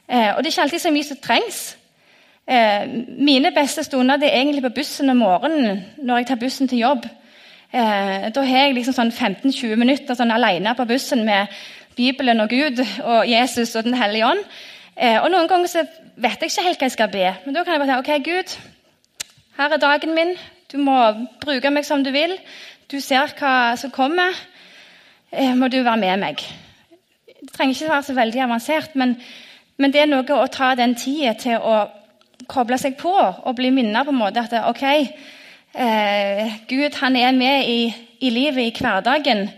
Eh, 0.08 0.32
og 0.34 0.42
det 0.42 0.48
er 0.48 0.54
ikke 0.54 0.64
alltid 0.66 0.82
så 0.82 0.94
mye 0.94 1.06
som 1.06 1.20
trengs. 1.22 1.60
Eh, 2.46 2.86
mine 3.18 3.50
beste 3.54 3.82
stunder 3.82 4.20
det 4.22 4.30
er 4.30 4.40
egentlig 4.40 4.62
på 4.62 4.74
bussen 4.78 5.10
om 5.10 5.18
morgenen 5.18 5.80
når 5.98 6.20
jeg 6.20 6.26
tar 6.26 6.42
bussen 6.42 6.68
til 6.70 6.78
jobb. 6.78 7.06
Eh, 7.74 8.28
da 8.30 8.44
har 8.46 8.68
jeg 8.68 8.76
liksom 8.76 8.94
sånn 8.94 9.10
15-20 9.10 9.74
minutter 9.76 10.14
sånn 10.14 10.30
alene 10.30 10.74
på 10.78 10.86
bussen 10.86 11.24
med 11.26 11.50
Bibelen 11.96 12.40
og 12.44 12.52
Gud 12.52 12.82
og 13.02 13.26
Jesus 13.26 13.74
og 13.74 13.84
Den 13.88 13.98
hellige 13.98 14.28
ånd. 14.30 14.44
Eh, 14.96 15.18
og 15.20 15.30
Noen 15.32 15.50
ganger 15.50 15.72
så 15.72 15.82
vet 16.16 16.40
jeg 16.40 16.52
ikke 16.52 16.66
helt 16.68 16.80
hva 16.80 16.88
jeg 16.88 16.94
skal 16.94 17.12
be. 17.12 17.26
Men 17.44 17.56
da 17.56 17.64
kan 17.64 17.74
jeg 17.74 17.82
bare 17.82 17.96
si 17.96 18.00
ok, 18.04 18.24
Gud, 18.24 18.56
her 19.56 19.72
er 19.72 19.80
dagen 19.80 20.14
min. 20.14 20.34
Du 20.72 20.78
må 20.82 20.96
bruke 21.40 21.70
meg 21.72 21.86
som 21.86 22.04
du 22.04 22.10
vil. 22.12 22.34
Du 22.90 22.98
ser 23.00 23.32
hva 23.38 23.76
som 23.80 23.90
kommer. 23.90 24.36
Eh, 25.32 25.54
må 25.56 25.68
du 25.68 25.80
være 25.82 26.00
med 26.00 26.20
meg. 26.22 26.42
Det 27.26 27.52
trenger 27.54 27.74
ikke 27.74 27.92
være 27.92 28.06
så 28.08 28.16
veldig 28.16 28.42
avansert, 28.44 28.96
men, 28.96 29.14
men 29.78 29.92
det 29.92 30.02
er 30.02 30.10
noe 30.10 30.38
å 30.38 30.48
ta 30.52 30.74
den 30.78 30.94
tida 30.98 31.34
til 31.38 31.62
å 31.62 31.86
koble 32.50 32.78
seg 32.78 32.98
på 33.00 33.12
og 33.12 33.56
bli 33.56 33.70
minnet 33.74 34.06
på 34.06 34.12
en 34.12 34.18
måte 34.20 34.44
at 34.44 34.54
ok, 34.68 34.84
eh, 35.74 36.58
Gud 36.68 36.98
han 37.00 37.16
er 37.16 37.32
med 37.36 37.70
i, 37.70 37.80
i 38.20 38.30
livet, 38.30 38.68
i 38.68 38.74
hverdagen. 38.76 39.48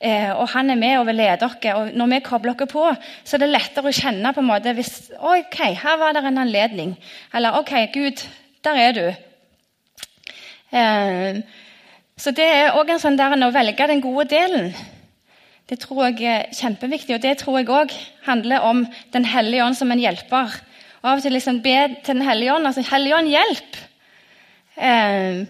Eh, 0.00 0.30
og 0.32 0.46
han 0.54 0.72
er 0.72 0.78
med 0.80 0.98
og 0.98 1.08
vil 1.10 1.18
lede 1.20 1.42
dere. 1.42 1.74
og 1.76 1.90
Når 1.92 2.12
vi 2.14 2.20
kobler 2.24 2.54
dere 2.56 2.70
på, 2.70 2.86
så 3.24 3.36
er 3.36 3.44
det 3.44 3.50
lettere 3.50 3.90
å 3.90 3.98
kjenne 3.98 4.32
på 4.32 4.40
en 4.40 4.48
måte 4.48 4.72
hvis, 4.76 5.10
ok, 5.18 5.58
her 5.82 5.98
var 6.00 6.16
det 6.16 6.24
en 6.24 6.40
anledning. 6.46 6.94
Eller 7.34 7.58
ok, 7.60 7.74
Gud, 7.92 8.24
der 8.64 8.80
er 8.86 8.96
du. 8.96 9.04
Eh, 10.70 11.42
så 12.20 12.32
det 12.36 12.46
er 12.46 12.76
òg 12.78 12.90
en 12.92 13.02
sånn 13.02 13.18
der 13.18 13.34
å 13.34 13.52
velge 13.54 13.86
den 13.90 14.02
gode 14.04 14.28
delen. 14.30 14.74
Det 15.70 15.78
tror 15.84 16.08
jeg 16.08 16.26
er 16.26 16.50
kjempeviktig, 16.54 17.14
og 17.14 17.22
det 17.22 17.36
tror 17.40 17.60
jeg 17.60 17.70
òg 17.70 17.94
handler 18.26 18.66
om 18.66 18.82
Den 19.12 19.24
hellige 19.24 19.64
ånd 19.64 19.78
som 19.78 19.90
en 19.92 20.02
hjelper. 20.02 20.50
Og 21.00 21.08
av 21.12 21.20
og 21.20 21.22
til 21.22 21.32
liksom 21.32 21.62
be 21.62 21.76
til 22.04 22.18
Den 22.18 22.26
hellige 22.26 22.54
ånd. 22.54 22.66
Altså, 22.66 22.84
Hellige 22.90 23.16
ånd, 23.16 23.30
hjelp! 23.30 23.80
Eh, 24.76 25.46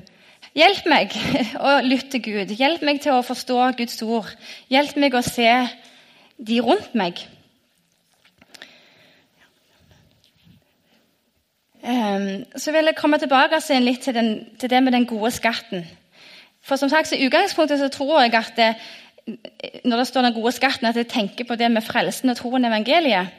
hjelp 0.55 0.87
meg 0.91 1.17
å 1.67 1.81
lytte 1.87 2.21
Gud. 2.23 2.53
Hjelp 2.53 2.85
meg 2.87 3.01
til 3.01 3.17
å 3.17 3.25
forstå 3.27 3.59
Guds 3.81 4.03
ord. 4.03 4.31
Hjelp 4.69 4.97
meg 5.01 5.17
å 5.17 5.25
se 5.25 5.51
de 6.39 6.61
rundt 6.65 6.95
meg. 6.95 7.25
Så 11.81 12.73
vil 12.73 12.91
jeg 12.91 12.97
komme 12.97 13.19
tilbake 13.19 13.61
litt 13.81 14.03
til, 14.05 14.15
den, 14.15 14.31
til, 14.61 14.71
det 14.71 14.83
med 14.83 14.93
den 14.93 15.07
gode 15.07 15.31
skatten. 15.31 15.87
For 16.63 16.77
som 16.77 16.89
sagt, 16.89 17.13
I 17.13 17.27
utgangspunktet 17.27 17.79
så 17.79 17.89
tror 17.89 18.21
jeg 18.21 18.35
at 18.35 18.53
det, 18.57 18.75
når 19.85 19.97
det 19.97 20.07
står 20.07 20.23
den 20.23 20.35
gode 20.35 20.53
skatten, 20.53 20.87
at 20.87 20.97
jeg 20.97 21.09
tenker 21.09 21.45
på 21.45 21.57
det 21.57 21.71
med 21.71 21.83
frelsen 21.83 22.31
og 22.31 22.37
troen 22.37 22.65
i 22.65 22.69
evangeliet. 22.69 23.33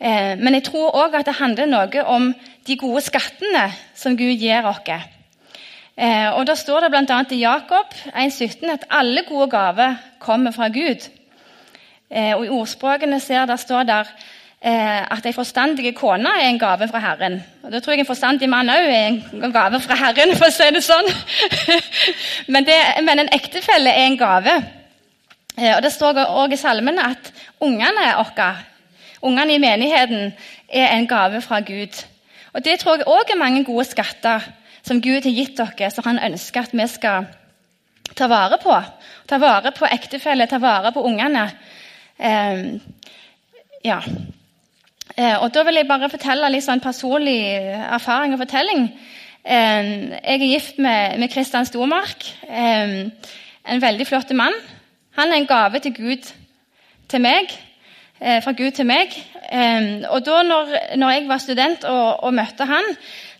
Eh, 0.00 0.38
men 0.38 0.54
jeg 0.54 0.68
tror 0.68 0.94
òg 0.94 1.16
at 1.18 1.26
det 1.26 1.40
handler 1.40 1.66
noe 1.66 2.04
om 2.04 2.30
de 2.66 2.76
gode 2.76 3.02
skattene 3.02 3.66
som 3.94 4.16
Gud 4.16 4.38
gir 4.38 4.66
oss. 4.68 4.86
Eh, 5.96 6.30
og 6.36 6.46
Da 6.46 6.54
står 6.54 6.80
det 6.80 6.90
bl.a. 6.90 7.24
i 7.30 7.40
Jakob 7.40 7.94
1,17 8.14 8.70
at 8.70 8.86
alle 8.90 9.24
gode 9.28 9.50
gaver 9.50 9.96
kommer 10.20 10.50
fra 10.52 10.68
Gud. 10.68 11.10
Og 12.10 12.44
I 12.46 12.48
ordspråkene 12.54 13.18
ser 13.20 13.46
der 13.46 13.56
står 13.56 13.82
der 13.82 14.04
at 14.66 15.26
ei 15.28 15.32
forstandig 15.32 15.92
kone 15.94 16.30
er 16.40 16.48
en 16.48 16.58
gave 16.58 16.88
fra 16.90 16.98
Herren. 16.98 17.36
Og 17.62 17.72
Da 17.72 17.78
tror 17.80 17.92
jeg 17.92 18.00
en 18.02 18.08
forstandig 18.08 18.48
mann 18.50 18.70
òg 18.70 18.88
er 18.90 19.06
en 19.06 19.52
gave 19.52 19.80
fra 19.80 19.94
Herren, 19.94 20.34
for 20.34 20.48
å 20.48 20.54
si 20.54 20.66
det 20.74 20.82
sånn. 20.82 21.10
men, 22.52 22.66
det, 22.66 22.74
men, 23.06 23.22
en 23.22 23.30
ektefelle 23.32 23.92
er 23.92 24.08
en 24.08 24.18
gave. 24.18 24.56
Og 25.76 25.82
Det 25.82 25.92
står 25.92 26.18
òg 26.24 26.52
i 26.52 26.58
salmene 26.58 27.12
at 27.12 27.30
ungene 27.60 28.10
våre 28.18 28.50
Ungene 29.22 29.54
i 29.54 29.58
menigheten 29.58 30.34
er 30.68 30.92
en 30.92 31.06
gave 31.08 31.40
fra 31.40 31.60
Gud. 31.60 31.94
Og 32.52 32.64
Det 32.64 32.78
tror 32.80 32.96
jeg 32.96 33.06
òg 33.06 33.30
er 33.32 33.38
mange 33.38 33.64
gode 33.64 33.84
skatter 33.84 34.44
som 34.86 35.00
Gud 35.02 35.24
har 35.24 35.34
gitt 35.34 35.58
dere, 35.58 35.90
som 35.90 36.04
han 36.06 36.18
ønsker 36.18 36.62
at 36.62 36.74
vi 36.74 36.86
skal 36.88 37.26
ta 38.14 38.28
vare 38.30 38.58
på. 38.62 38.76
Ta 39.26 39.38
vare 39.42 39.72
på 39.74 39.88
ektefelle, 39.90 40.46
ta 40.46 40.58
vare 40.62 40.92
på 40.92 41.02
ungene. 41.02 41.50
Eh, 42.18 42.66
ja. 43.84 44.00
Eh, 45.16 45.42
og 45.42 45.54
Da 45.54 45.62
vil 45.62 45.74
jeg 45.74 45.88
bare 45.88 46.10
fortelle 46.12 46.50
litt 46.52 46.64
sånn 46.64 46.82
personlig 46.84 47.38
erfaring 47.88 48.34
og 48.36 48.42
fortelling. 48.42 48.90
Eh, 49.46 49.90
jeg 50.10 50.40
er 50.40 50.50
gift 50.50 50.78
med, 50.78 51.28
Kristian 51.32 51.66
Stormark. 51.66 52.26
Eh, 52.48 53.06
en 53.66 53.82
veldig 53.82 54.06
flott 54.06 54.32
mann. 54.34 54.52
Han 55.16 55.32
er 55.32 55.36
en 55.36 55.46
gave 55.46 55.78
til 55.78 55.94
Gud 55.94 56.32
til 57.08 57.20
meg. 57.20 57.54
Eh, 58.20 58.42
fra 58.42 58.52
Gud 58.52 58.70
til 58.70 58.86
meg. 58.86 59.14
Og 60.10 60.24
da 60.26 60.42
når, 60.42 60.96
når 60.96 61.10
jeg 61.10 61.28
var 61.28 61.38
student 61.38 61.84
og, 61.84 62.24
og, 62.24 62.34
møtte 62.34 62.64
han, 62.64 62.84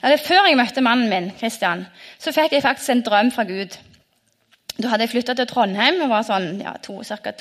eller 0.05 0.17
Før 0.17 0.47
jeg 0.47 0.57
møtte 0.57 0.81
mannen 0.81 1.09
min, 1.11 1.33
Christian, 1.39 1.87
så 2.19 2.33
fikk 2.33 2.53
jeg 2.53 2.63
faktisk 2.63 2.91
en 2.91 3.03
drøm 3.03 3.31
fra 3.33 3.43
Gud. 3.45 3.79
Da 4.83 4.89
hadde 4.89 5.03
jeg 5.03 5.11
flytta 5.11 5.35
til 5.35 5.47
Trondheim 5.47 6.01
og 6.05 6.13
var 6.13 6.23
sånn 6.23 6.61
ja, 6.61 6.77
ca. 6.79 7.33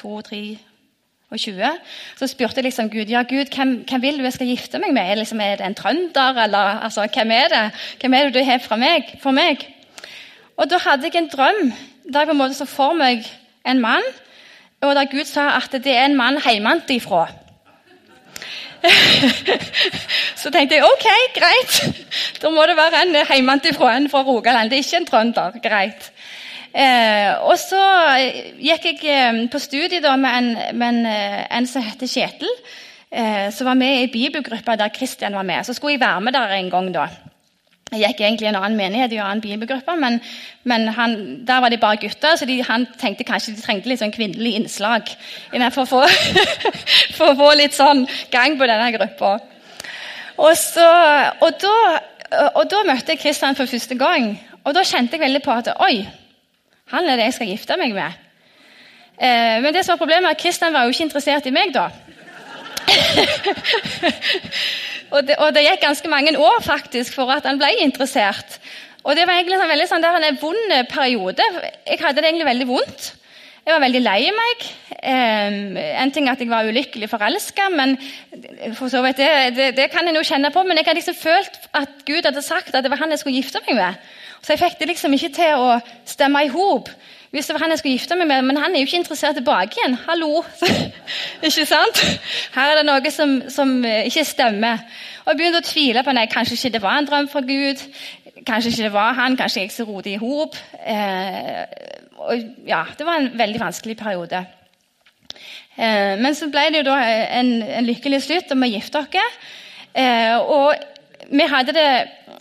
2-23. 1.35 1.71
Så 2.19 2.27
spurte 2.27 2.61
jeg 2.61 2.67
liksom 2.69 2.89
Gud 2.89 3.11
ja 3.11 3.23
Gud, 3.27 3.51
hvem, 3.55 3.77
hvem 3.89 4.01
vil 4.01 4.19
du 4.19 4.23
jeg 4.23 4.33
skal 4.33 4.51
gifte 4.51 4.81
meg 4.81 4.93
med. 4.95 5.15
Liksom, 5.21 5.41
er 5.41 5.55
det 5.59 5.65
en 5.69 5.77
trønder, 5.77 6.43
eller 6.43 6.83
altså, 6.87 7.07
hvem 7.13 7.31
er 7.31 7.47
det 7.53 7.63
Hvem 8.01 8.13
er 8.13 8.29
det 8.29 8.35
du 8.35 8.43
har 8.43 8.59
fra 8.63 8.75
meg, 8.75 9.17
for 9.23 9.31
meg? 9.31 9.65
Og 10.57 10.69
Da 10.69 10.77
hadde 10.77 11.09
jeg 11.09 11.15
en 11.21 11.31
drøm 11.31 11.73
der 12.05 12.19
jeg 12.19 12.27
på 12.27 12.31
en 12.31 12.37
måte 12.37 12.53
så 12.53 12.65
for 12.69 12.93
meg 12.93 13.25
en 13.65 13.79
mann 13.81 14.03
og 14.85 14.95
der 14.95 15.09
Gud 15.09 15.25
sa 15.25 15.55
at 15.57 15.71
det 15.71 15.93
er 15.97 16.05
en 16.05 16.15
mann 16.15 16.37
hjemmefra. 16.43 17.25
Så 20.41 20.51
tenkte 20.53 20.75
jeg 20.75 20.85
ok, 20.85 21.07
greit. 21.33 22.03
Da 22.41 22.51
må 22.53 22.65
det 22.69 22.75
være 22.77 23.01
en 23.01 23.15
hjemmefra, 23.15 23.95
en 23.97 24.09
fra 24.09 24.21
Rogaland. 24.21 24.69
Det 24.69 24.77
er 24.77 24.83
ikke 24.83 24.97
en 25.01 25.07
trønder. 25.09 25.57
Greit. 25.63 26.11
Eh, 26.75 27.31
og 27.47 27.55
så 27.61 27.81
gikk 28.59 28.89
jeg 28.89 29.05
eh, 29.07 29.37
på 29.51 29.61
studie 29.63 30.01
da, 30.03 30.17
med, 30.19 30.33
en, 30.35 30.49
med 30.75 30.89
en, 30.89 31.05
eh, 31.07 31.45
en, 31.57 31.67
som 31.69 31.83
heter 31.85 32.09
Kjetil. 32.09 32.51
Eh, 33.15 33.47
som 33.55 33.69
var 33.69 33.77
med 33.79 34.01
i 34.01 34.11
bibelgruppa 34.11 34.75
der 34.75 34.91
Kristian 34.91 35.37
var 35.37 35.47
med. 35.47 35.63
Så 35.63 35.73
skulle 35.73 35.95
jeg 35.95 36.03
være 36.03 36.21
med 36.21 36.35
der 36.35 36.57
en 36.57 36.69
gang. 36.69 36.91
da. 36.93 37.07
Jeg 37.93 38.09
gikk 38.09 38.21
egentlig 38.25 38.47
i 38.47 38.49
en 38.49 38.57
annen 38.59 38.75
menighet, 38.77 39.13
i 39.13 39.19
en 39.19 39.27
annen 39.27 39.41
bibelgruppe, 39.41 39.93
men, 39.95 40.17
men 40.63 40.87
han, 40.87 41.11
der 41.47 41.61
var 41.61 41.69
de 41.69 41.77
bare 41.77 41.99
gutter, 42.01 42.35
så 42.35 42.45
de, 42.49 42.57
han 42.65 42.87
tenkte 42.99 43.23
kanskje 43.23 43.53
de 43.53 43.61
trengte 43.61 43.91
litt 43.91 44.01
sånn 44.01 44.11
kvinnelig 44.11 44.55
innslag 44.57 45.11
for 45.69 45.83
å, 45.83 45.85
få, 45.85 46.01
for 47.15 47.29
å 47.29 47.37
få 47.37 47.51
litt 47.55 47.77
sånn 47.77 48.03
gang 48.33 48.57
på 48.57 48.67
denne 48.67 48.89
gruppa. 48.97 49.35
Og, 50.35 50.51
og, 51.45 51.67
og, 51.69 52.61
da, 52.73 52.83
møtte 52.89 53.13
jeg 53.13 53.21
Kristian 53.21 53.55
for 53.55 53.69
første 53.69 53.95
gang, 54.01 54.33
og 54.65 54.75
da 54.75 54.83
kjente 54.83 55.15
jeg 55.15 55.27
veldig 55.27 55.43
på 55.45 55.53
at 55.53 55.71
oi, 55.85 56.01
han 56.93 57.09
er 57.09 57.17
det 57.17 57.29
jeg 57.29 57.37
skal 57.39 57.49
gifte 57.49 57.77
meg 57.81 57.95
med. 57.95 58.21
Eh, 59.15 59.57
men 59.63 59.73
det 59.73 59.85
som 59.85 59.95
var 59.95 60.03
problemet 60.03 60.29
er 60.29 60.35
at 60.35 60.41
Kristian 60.41 60.75
var 60.75 60.85
jo 60.85 60.93
ikke 60.93 61.07
interessert 61.07 61.47
i 61.49 61.55
meg 61.55 61.73
da. 61.73 61.87
og, 65.13 65.21
det, 65.25 65.37
og 65.39 65.53
det 65.55 65.65
gikk 65.65 65.81
ganske 65.81 66.11
mange 66.11 66.35
år 66.37 66.61
faktisk 66.65 67.15
for 67.17 67.31
at 67.33 67.47
han 67.49 67.61
ble 67.61 67.71
interessert. 67.81 68.59
Og 69.05 69.17
det 69.17 69.25
var 69.25 69.37
egentlig 69.37 69.57
en 69.57 69.69
veldig 69.69 69.87
sånn, 69.89 70.05
en 70.05 70.41
vond 70.41 70.73
periode. 70.89 71.45
Jeg 71.85 72.01
hadde 72.01 72.21
det 72.21 72.31
egentlig 72.31 72.49
veldig 72.49 72.67
vondt. 72.69 73.13
Jeg 73.65 73.73
var 73.73 73.81
veldig 73.81 74.01
lei 74.01 74.29
meg. 74.29 74.65
en 75.05 76.11
ting 76.13 76.29
at 76.29 76.41
jeg 76.41 76.49
var 76.49 76.67
ulykkelig 76.69 77.09
forelska, 77.09 77.69
men 77.73 77.95
for 78.77 78.93
så 78.93 79.01
vidt, 79.01 79.17
det, 79.17 79.55
det, 79.57 79.71
det, 79.77 79.87
kan 79.93 80.05
jeg 80.05 80.17
jo 80.17 80.25
kjenne 80.25 80.51
på. 80.53 80.63
Men 80.63 80.77
jeg 80.77 80.85
hadde 80.85 81.01
liksom 81.01 81.17
følt 81.17 81.57
at 81.73 82.05
Gud 82.05 82.25
hadde 82.25 82.45
sagt 82.45 82.75
at 82.75 82.85
det 82.85 82.93
var 82.93 83.01
han 83.01 83.13
jeg 83.13 83.23
skulle 83.23 83.41
gifte 83.41 83.61
meg 83.65 83.77
med. 83.77 84.05
Så 84.45 84.53
jeg 84.53 84.61
fikk 84.61 84.77
det 84.79 84.91
liksom 84.91 85.13
ikke 85.17 85.31
til 85.33 85.57
å 85.57 85.77
stemme 86.05 86.43
i 86.45 86.51
hop 86.53 86.91
hvis 87.33 87.49
det 87.49 87.55
var 87.55 87.65
han 87.65 87.73
jeg 87.73 87.81
skulle 87.81 87.95
gifte 87.97 88.15
meg 88.15 88.29
med. 88.29 88.45
Men 88.47 88.57
han 88.61 88.71
er 88.71 88.79
jo 88.79 88.87
ikke 88.87 88.99
interessert 89.01 89.35
tilbake 89.35 89.75
igjen. 89.75 89.97
Hallo! 90.05 90.45
ikke 91.47 91.65
sant? 91.67 91.99
Her 92.55 92.71
er 92.71 92.79
det 92.79 92.85
noe 92.87 93.11
som, 93.11 93.33
som 93.51 93.73
ikke 93.83 94.23
stemmer. 94.23 94.85
Og 95.25 95.33
jeg 95.33 95.41
begynte 95.41 95.59
å 95.59 95.65
tvile 95.67 96.03
på 96.05 96.13
nei, 96.15 96.29
kanskje 96.31 96.55
ikke 96.55 96.71
det 96.77 96.81
var 96.85 97.01
en 97.01 97.09
drøm 97.09 97.27
fra 97.27 97.41
Gud. 97.43 97.83
Kanskje 98.47 98.71
ikke 98.71 98.85
det 98.85 98.93
var 98.95 99.19
han, 99.19 99.35
kanskje 99.35 99.65
jeg 99.65 99.75
så 99.75 99.83
roter 99.89 100.13
i 100.13 100.21
hop. 100.21 100.55
Eh, 100.79 101.59
ja, 102.69 102.85
det 102.95 103.09
var 103.09 103.19
en 103.19 103.29
veldig 103.35 103.63
vanskelig 103.65 103.97
periode. 103.99 104.45
Eh, 105.75 106.15
men 106.21 106.39
så 106.39 106.47
ble 106.53 106.69
det 106.71 106.85
jo 106.85 106.89
da 106.93 106.99
en, 107.41 107.55
en 107.81 107.91
lykkelig 107.91 108.23
slutt, 108.29 108.55
og 108.55 108.63
vi 108.63 108.75
gifte 108.77 109.03
oss. 109.03 109.39
Eh, 109.91 110.39
og 110.39 110.71
vi 111.35 111.51
hadde 111.51 111.75
det 111.75 111.89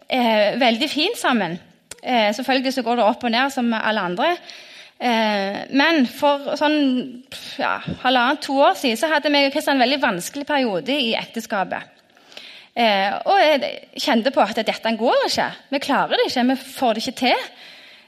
eh, 0.07 0.61
veldig 0.61 0.93
fint 0.93 1.19
sammen. 1.19 1.59
Eh, 2.05 2.31
selvfølgelig 2.37 2.75
så 2.77 2.85
går 2.85 3.01
det 3.01 3.09
opp 3.09 3.25
og 3.25 3.33
ned 3.33 3.53
som 3.55 3.73
alle 3.73 4.05
andre. 4.11 4.37
Eh, 5.01 5.65
men 5.75 6.05
for 6.07 6.55
sånn 6.61 6.79
ja, 7.59 7.79
halvannet-to 8.05 8.59
år 8.61 8.77
siden 8.79 9.01
så 9.01 9.11
hadde 9.11 9.33
meg 9.33 9.49
og 9.49 9.57
Kristian 9.57 9.79
en 9.79 9.85
veldig 9.87 10.01
vanskelig 10.05 10.47
periode 10.49 10.95
i 10.95 11.15
ekteskapet. 11.19 11.91
Eh, 12.75 13.11
og 13.31 13.39
jeg 13.39 13.73
kjente 14.03 14.33
på 14.35 14.43
at 14.43 14.61
dette 14.61 14.97
går 14.99 15.29
ikke. 15.29 15.51
Vi 15.73 15.83
klarer 15.83 16.19
det 16.19 16.29
ikke. 16.29 16.49
Vi 16.51 16.59
får 16.77 16.95
det 16.95 17.05
ikke 17.05 17.21
til. 17.25 17.47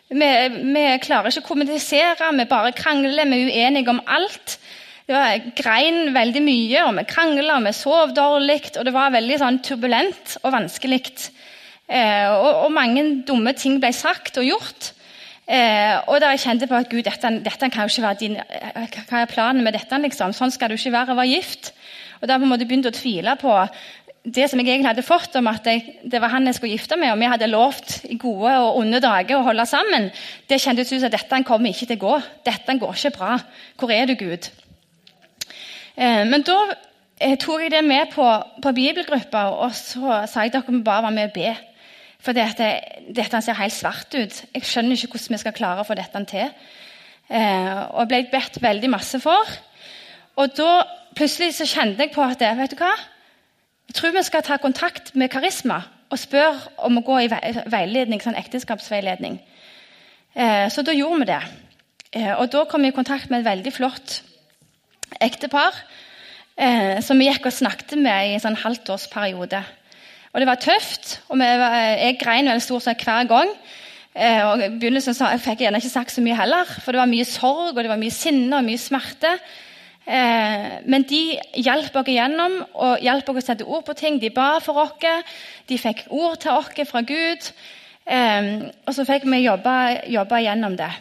Vi, 0.06 0.30
vi 0.76 0.84
klarer 1.02 1.32
ikke 1.32 1.42
å 1.42 1.48
kommunisere, 1.48 2.28
vi 2.38 2.44
bare 2.46 2.74
krangler, 2.78 3.26
vi 3.26 3.40
er 3.40 3.48
uenige 3.50 3.90
om 3.90 3.98
alt. 4.06 4.58
Det 5.06 5.14
var 5.14 5.48
grein 5.58 6.12
veldig 6.14 6.42
mye, 6.42 6.84
og 6.86 6.96
vi 6.98 7.04
krangla, 7.10 7.58
vi 7.62 7.72
sov 7.74 8.14
dårlig. 8.14 8.60
Og 8.76 8.86
det 8.86 8.94
var 8.94 9.14
veldig 9.14 9.38
sånn, 9.42 9.58
turbulent 9.66 10.36
og 10.42 10.54
vanskelig. 10.54 11.02
Eh, 11.86 12.28
og, 12.34 12.64
og, 12.66 12.70
mange 12.74 13.04
dumme 13.26 13.54
ting 13.54 13.78
ble 13.82 13.92
sagt 13.94 14.38
og 14.40 14.46
gjort. 14.46 14.92
Eh, 15.46 15.94
og 16.10 16.18
da 16.22 16.32
jeg 16.34 16.42
kjente 16.42 16.66
på 16.66 16.74
at 16.74 16.88
Gud, 16.90 17.04
dette, 17.06 17.30
dette 17.44 17.68
kan 17.70 17.86
jo 17.86 17.92
ikke 17.92 18.06
være 18.08 18.20
din, 18.22 18.40
hva 18.40 19.20
er 19.22 19.30
planen 19.30 19.62
med 19.62 19.76
dette? 19.78 20.00
liksom? 20.02 20.34
Sånn 20.34 20.50
skal 20.54 20.72
du 20.72 20.78
ikke 20.78 20.96
være 20.96 21.14
å 21.14 21.20
være 21.20 21.36
gift. 21.36 21.70
Og 22.20 22.26
Da 22.28 22.40
begynte 22.40 22.90
jeg 22.90 22.96
å 22.96 22.98
tvile 22.98 23.36
på 23.38 23.54
det 24.26 24.48
som 24.50 24.58
jeg 24.58 24.72
egentlig 24.72 24.90
hadde 24.90 25.06
fått 25.06 25.36
om 25.38 25.46
at 25.46 25.66
jeg, 25.68 26.00
det 26.02 26.18
var 26.18 26.32
han 26.32 26.48
jeg 26.48 26.56
skulle 26.56 26.74
gifte 26.74 26.98
meg, 26.98 27.12
og 27.14 27.20
vi 27.20 27.28
hadde 27.30 27.46
lovt 27.46 27.92
i 28.10 28.16
gode 28.18 28.56
og 28.58 28.80
onde 28.80 28.98
dager 29.02 29.38
å 29.38 29.44
holde 29.46 29.66
sammen, 29.70 30.08
det 30.50 30.58
kjentes 30.62 30.90
ut 30.90 31.04
som 31.04 31.12
dette 31.12 31.42
kommer 31.46 31.70
ikke 31.70 31.86
til 31.86 32.00
å 32.00 32.02
gå. 32.02 32.16
Dette 32.48 32.74
går 32.80 32.98
ikke 32.98 33.14
bra. 33.14 33.36
Hvor 33.78 33.92
er 33.94 34.10
du, 34.10 34.16
Gud? 34.18 34.50
Eh, 35.94 36.24
men 36.26 36.42
da 36.46 36.58
eh, 37.20 37.36
tok 37.38 37.62
jeg 37.62 37.74
det 37.76 37.84
med 37.86 38.10
på, 38.16 38.26
på 38.64 38.74
bibelgruppa, 38.74 39.46
og 39.62 39.70
så 39.78 40.24
sa 40.26 40.42
jeg 40.42 40.56
dere 40.56 40.74
må 40.74 40.82
bare 40.82 41.06
være 41.06 41.18
med 41.20 41.30
og 41.30 41.38
be. 41.38 41.54
For 42.26 42.34
dette, 42.34 42.66
dette 43.14 43.38
ser 43.44 43.54
helt 43.54 43.74
svart 43.74 44.14
ut. 44.16 44.38
Jeg 44.50 44.66
skjønner 44.66 44.98
ikke 44.98 45.14
hvordan 45.14 45.36
vi 45.36 45.42
skal 45.44 45.54
klare 45.54 45.82
å 45.84 45.86
få 45.86 45.94
dette 45.94 46.22
til. 46.26 46.48
Eh, 47.30 47.82
og 47.94 48.00
jeg 48.02 48.08
ble 48.10 48.22
bedt 48.32 48.58
veldig 48.62 48.90
masse 48.90 49.20
for. 49.22 49.52
Og 50.42 50.56
da 50.58 50.70
plutselig 51.14 51.54
så 51.54 51.68
kjente 51.70 52.02
jeg 52.02 52.14
på 52.16 52.24
at 52.26 52.42
vet 52.58 52.74
du 52.74 52.80
hva? 52.80 52.90
Jeg 53.86 53.98
tror 54.00 54.16
vi 54.16 54.24
skal 54.26 54.42
ta 54.42 54.58
kontakt 54.58 55.14
med 55.14 55.30
Karisma 55.30 55.84
og 56.10 56.18
spørre 56.18 56.74
om 56.86 56.98
å 56.98 57.04
gå 57.06 57.20
i 57.22 57.30
veiledning, 57.30 58.18
sånn 58.22 58.38
ekteskapsveiledning. 58.38 59.38
Eh, 60.34 60.66
så 60.70 60.82
da 60.82 60.94
gjorde 60.94 61.22
vi 61.22 61.30
det. 61.30 61.40
Eh, 62.10 62.34
og 62.34 62.50
Da 62.50 62.64
kom 62.66 62.82
vi 62.82 62.90
i 62.90 62.96
kontakt 62.96 63.30
med 63.30 63.44
et 63.44 63.50
veldig 63.52 63.74
flott 63.74 64.20
ektepar 65.22 65.78
som 67.04 67.18
vi 67.20 67.26
gikk 67.28 67.44
og 67.46 67.52
snakket 67.52 67.98
med 68.00 68.30
i 68.30 68.30
en 68.32 68.40
sånn 68.40 68.54
halvtårsperiode. 68.56 69.58
Og 70.32 70.40
Det 70.40 70.46
var 70.46 70.60
tøft, 70.60 71.20
og 71.28 71.38
var, 71.38 71.76
jeg 71.96 72.18
grein 72.20 72.48
vel 72.50 72.60
stort 72.60 72.84
sett 72.84 73.04
hver 73.04 73.28
gang. 73.28 73.52
og 74.16 74.64
I 74.64 74.68
begynnelsen 74.78 75.14
så 75.14 75.30
jeg 75.32 75.40
fikk 75.40 75.60
jeg 75.60 75.66
gjerne 75.66 75.78
ikke 75.80 75.92
sagt 75.92 76.12
så 76.12 76.24
mye 76.24 76.36
heller, 76.36 76.64
for 76.82 76.92
det 76.92 77.00
var 77.00 77.10
mye 77.10 77.24
sorg 77.24 77.76
og 77.76 77.82
det 77.82 77.92
var 77.92 78.00
mye 78.00 78.14
sinne 78.14 78.56
og 78.56 78.64
mye 78.64 78.80
smerte. 78.80 79.32
Eh, 80.06 80.66
men 80.86 81.02
de 81.02 81.20
hjalp 81.66 81.96
oss 81.98 82.08
igjennom 82.12 82.60
og 82.78 83.02
hjalp 83.02 83.32
oss 83.32 83.40
å 83.40 83.46
sette 83.48 83.66
ord 83.66 83.82
på 83.88 83.96
ting. 83.98 84.20
De 84.22 84.30
ba 84.30 84.56
for 84.62 84.78
oss. 84.84 85.24
De 85.66 85.78
fikk 85.82 86.06
ord 86.14 86.38
til 86.42 86.54
oss 86.54 86.90
fra 86.90 87.02
Gud. 87.06 87.50
Eh, 88.06 88.50
og 88.86 88.94
så 88.94 89.06
fikk 89.08 89.26
vi 89.26 89.42
jobbe, 89.42 89.74
jobbe 90.14 90.42
gjennom 90.44 90.76
det. 90.78 90.92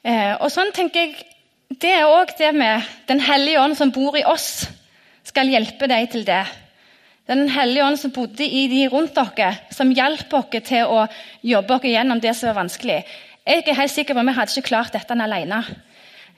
Eh, 0.00 0.32
og 0.40 0.48
sånn 0.52 0.72
tenker 0.72 1.06
jeg, 1.06 1.26
Det 1.70 1.90
er 1.92 2.08
òg 2.08 2.32
det 2.36 2.50
med 2.52 2.82
Den 3.06 3.20
hellige 3.20 3.60
ånd 3.60 3.76
som 3.78 3.92
bor 3.92 4.16
i 4.18 4.24
oss, 4.24 4.66
skal 5.22 5.46
hjelpe 5.46 5.86
deg 5.86 6.10
til 6.10 6.24
det. 6.24 6.42
Den 7.30 7.46
hellige 7.48 7.84
ånd 7.86 7.98
som 8.00 8.10
bodde 8.10 8.42
i 8.42 8.64
de 8.66 8.88
rundt 8.90 9.14
dere, 9.14 9.52
som 9.70 9.92
hjalp 9.94 10.26
dere 10.32 10.60
til 10.66 10.90
å 10.90 11.04
jobbe 11.46 11.76
dere 11.76 11.92
gjennom 11.92 12.22
det 12.22 12.32
som 12.34 12.50
var 12.50 12.64
vanskelig. 12.64 13.04
Jeg 13.46 13.62
er 13.66 13.78
helt 13.78 13.94
sikker 13.94 14.16
på 14.16 14.20
at 14.20 14.26
Vi 14.26 14.34
hadde 14.34 14.56
ikke 14.56 14.68
klart 14.68 14.92
dette 14.92 15.14
alene. 15.14 15.60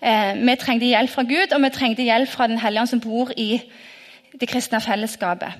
Eh, 0.03 0.35
vi 0.37 0.57
trengte 0.57 0.91
hjelp 0.91 1.11
fra 1.11 1.23
Gud, 1.23 1.53
og 1.53 1.63
vi 1.63 1.71
trengte 1.71 2.05
hjelp 2.05 2.29
fra 2.29 2.47
Den 2.47 2.59
hellige 2.59 2.83
ånd 2.83 2.91
som 2.91 3.01
bor 3.01 3.33
i 3.37 3.63
det 4.39 4.49
kristne 4.49 4.81
fellesskapet. 4.81 5.53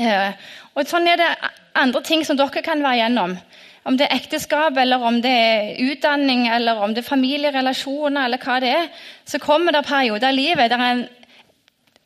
Eh, 0.00 0.32
og 0.74 0.88
Sånn 0.88 1.08
er 1.08 1.20
det 1.20 1.30
andre 1.74 2.02
ting 2.02 2.24
som 2.24 2.36
dere 2.36 2.64
kan 2.64 2.82
være 2.82 3.02
gjennom. 3.02 3.36
Om 3.84 3.96
det 3.98 4.06
er 4.06 4.16
ekteskap, 4.16 4.76
eller 4.78 5.02
om 5.02 5.20
det 5.20 5.30
er 5.30 5.90
utdanning, 5.90 6.46
eller 6.48 6.80
om 6.80 6.94
det 6.94 7.02
er 7.02 7.10
familierelasjoner, 7.10 8.24
eller 8.24 8.38
hva 8.38 8.60
det 8.62 8.76
er, 8.78 8.92
så 9.26 9.42
kommer 9.42 9.72
det 9.72 9.84
perioder 9.88 10.30
i 10.30 10.38
livet 10.38 10.70
der 10.70 10.84
en 10.86 11.08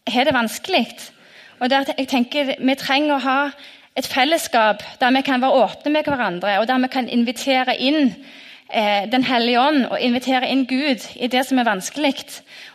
har 0.06 0.24
det 0.24 0.34
vanskelig. 0.34 0.86
Og 1.60 1.70
der 1.70 1.84
jeg 1.96 2.08
tenker 2.08 2.54
Vi 2.58 2.74
trenger 2.74 3.16
å 3.16 3.24
ha 3.24 3.40
et 3.96 4.06
fellesskap 4.06 4.82
der 5.00 5.14
vi 5.16 5.22
kan 5.24 5.40
være 5.40 5.62
åpne 5.64 5.92
med 5.92 6.04
hverandre, 6.04 6.58
og 6.60 6.68
der 6.68 6.82
vi 6.82 6.92
kan 6.92 7.08
invitere 7.08 7.76
inn 7.80 8.12
eh, 8.68 9.08
Den 9.10 9.24
hellige 9.24 9.60
ånd 9.60 9.86
og 9.86 10.00
invitere 10.00 10.48
inn 10.52 10.66
Gud 10.68 11.06
i 11.16 11.30
det 11.32 11.46
som 11.46 11.58
er 11.58 11.68
vanskelig, 11.68 12.14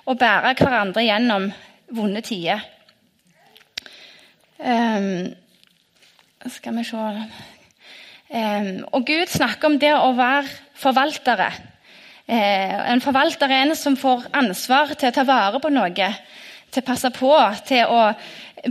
og 0.05 0.17
bære 0.17 0.55
hverandre 0.57 1.05
gjennom 1.05 1.51
vonde 1.91 2.21
tider. 2.25 2.63
Um, 4.61 5.33
skal 6.47 6.75
vi 6.77 6.83
se 6.85 6.97
um, 6.97 8.83
Og 8.93 9.05
Gud 9.05 9.29
snakker 9.29 9.71
om 9.71 9.77
det 9.81 9.93
å 9.97 10.11
være 10.13 10.45
forvaltere. 10.77 11.49
Uh, 12.29 12.91
en 12.93 13.01
forvalter 13.01 13.49
er 13.49 13.65
en 13.65 13.75
som 13.75 13.97
får 13.97 14.29
ansvar 14.37 14.93
til 14.93 15.09
å 15.09 15.15
ta 15.15 15.25
vare 15.27 15.61
på 15.61 15.73
noe, 15.73 16.11
til 16.71 16.83
å 16.83 16.87
passe 16.87 17.11
på, 17.15 17.33
til 17.67 17.85
å 17.91 18.01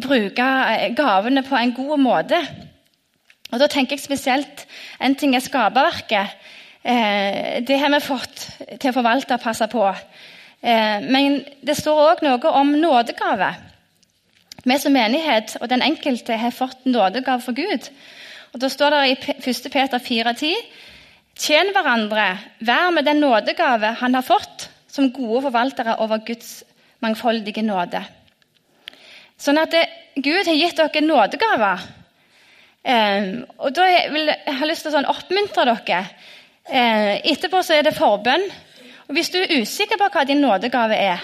bruke 0.01 0.47
eh, 0.75 0.91
gavene 0.97 1.45
på 1.47 1.57
en 1.57 1.75
god 1.77 1.99
måte. 2.01 2.41
Og 3.51 3.59
Da 3.59 3.67
tenker 3.67 3.97
jeg 3.97 4.05
spesielt 4.05 4.67
En 5.01 5.15
ting 5.19 5.35
er 5.35 5.43
skaperverket, 5.43 6.37
Eh, 6.83 7.61
det 7.65 7.77
har 7.79 7.93
vi 7.93 8.01
fått 8.01 8.45
til 8.81 8.89
å 8.89 8.97
forvalte 8.97 9.37
og 9.37 9.43
passe 9.43 9.67
på. 9.69 9.85
Eh, 10.61 11.03
men 11.05 11.43
det 11.61 11.77
står 11.77 12.05
òg 12.07 12.23
noe 12.25 12.53
om 12.57 12.73
nådegave. 12.73 13.51
Vi 14.65 14.79
som 14.81 14.93
menighet 14.93 15.59
og 15.61 15.69
den 15.69 15.85
enkelte 15.85 16.37
har 16.37 16.57
fått 16.57 16.87
nådegave 16.87 17.45
for 17.45 17.57
Gud. 17.57 17.91
Og 18.53 18.61
Da 18.61 18.69
står 18.69 18.91
det 18.91 19.09
i 19.09 19.35
1. 19.45 19.69
Peter 19.73 19.99
4,10.: 19.99 20.57
Tjen 21.37 21.73
hverandre, 21.73 22.39
vær 22.61 22.91
med 22.91 23.05
den 23.05 23.21
nådegave 23.21 23.95
han 24.01 24.15
har 24.15 24.23
fått, 24.23 24.71
som 24.89 25.13
gode 25.13 25.43
forvaltere 25.43 26.01
over 26.01 26.19
Guds 26.19 26.65
mangfoldige 27.01 27.63
nåde. 27.63 28.03
Sånn 29.41 29.59
at 29.59 29.73
det, 29.73 29.87
Gud 30.21 30.47
har 30.47 30.59
gitt 30.59 30.77
dere 30.77 31.05
nådegaver. 31.05 31.87
Eh, 32.85 33.31
og 33.59 33.73
da 33.77 33.87
vil 34.13 34.29
jeg 34.29 34.59
ha 34.61 34.69
lyst 34.69 34.85
til 34.85 34.93
å 34.93 34.99
sånn 34.99 35.09
oppmuntre 35.11 35.69
dere 35.69 36.05
Eh, 36.71 37.17
etterpå 37.33 37.63
så 37.67 37.75
er 37.75 37.87
det 37.87 37.97
forbønn. 37.97 38.45
Og 39.09 39.15
Hvis 39.17 39.33
du 39.35 39.41
er 39.41 39.57
usikker 39.59 39.99
på 39.99 40.07
hva 40.13 40.25
din 40.27 40.43
nådegave 40.43 40.95
er, 40.95 41.23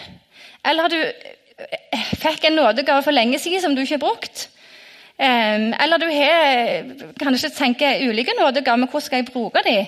eller 0.67 0.89
du 0.91 0.99
eh, 0.99 2.07
fikk 2.19 2.49
en 2.49 2.59
nådegave 2.59 3.05
for 3.07 3.15
lenge 3.15 3.39
siden 3.39 3.63
som 3.63 3.77
du 3.77 3.85
ikke 3.85 3.95
har 3.95 4.03
brukt, 4.03 4.49
eh, 5.19 5.71
eller 5.85 6.03
du 6.03 6.09
har 6.11 7.13
kanskje 7.21 7.53
tenker 7.55 8.03
ulike 8.09 8.35
nådegaver, 8.35 8.77
men 8.77 8.89
hvordan 8.89 9.07
skal 9.07 9.23
jeg 9.23 9.31
bruke 9.31 9.63
dem? 9.63 9.87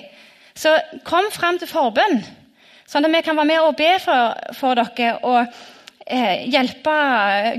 Så 0.55 0.77
kom 1.03 1.27
fram 1.31 1.59
til 1.59 1.67
forbønn, 1.67 2.23
sånn 2.87 3.05
at 3.05 3.11
vi 3.11 3.21
kan 3.21 3.35
være 3.35 3.51
med 3.51 3.59
og 3.59 3.75
be 3.75 3.91
for, 3.99 4.39
for 4.55 4.79
dere 4.79 5.17
og 5.23 5.59
eh, 6.09 6.49
hjelpe 6.49 6.95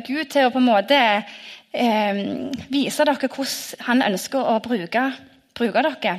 Gud 0.06 0.30
til 0.32 0.48
å 0.48 0.52
på 0.52 0.60
en 0.60 0.68
måte 0.68 0.98
eh, 1.72 2.22
vise 2.70 3.06
dere 3.06 3.30
hvordan 3.30 3.86
han 3.86 4.06
ønsker 4.10 4.52
å 4.52 4.58
bruke, 4.64 5.04
bruke 5.56 5.84
dere. 5.86 6.16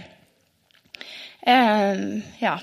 Eh, 1.41 2.05
ja. 2.41 2.59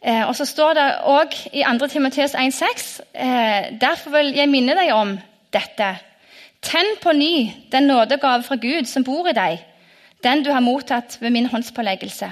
Eh, 0.00 0.22
og 0.28 0.36
så 0.36 0.46
står 0.48 0.76
det 0.78 0.86
òg 1.12 1.34
i 1.52 1.64
2. 1.64 1.88
Timoteus 1.92 2.34
1,6.: 2.34 3.00
eh, 3.14 3.72
Derfor 3.80 4.16
vil 4.16 4.32
jeg 4.36 4.48
minne 4.48 4.76
deg 4.78 4.94
om 4.96 5.18
dette. 5.52 5.90
Tenn 6.62 6.96
på 7.02 7.12
ny 7.12 7.50
den 7.72 7.88
nådegave 7.88 8.42
fra 8.44 8.56
Gud 8.60 8.88
som 8.88 9.04
bor 9.04 9.28
i 9.28 9.36
deg. 9.36 9.66
den 10.22 10.42
du 10.44 10.50
har 10.52 10.60
mottatt 10.60 11.16
ved 11.20 11.30
min 11.30 11.46
håndspåleggelse. 11.46 12.26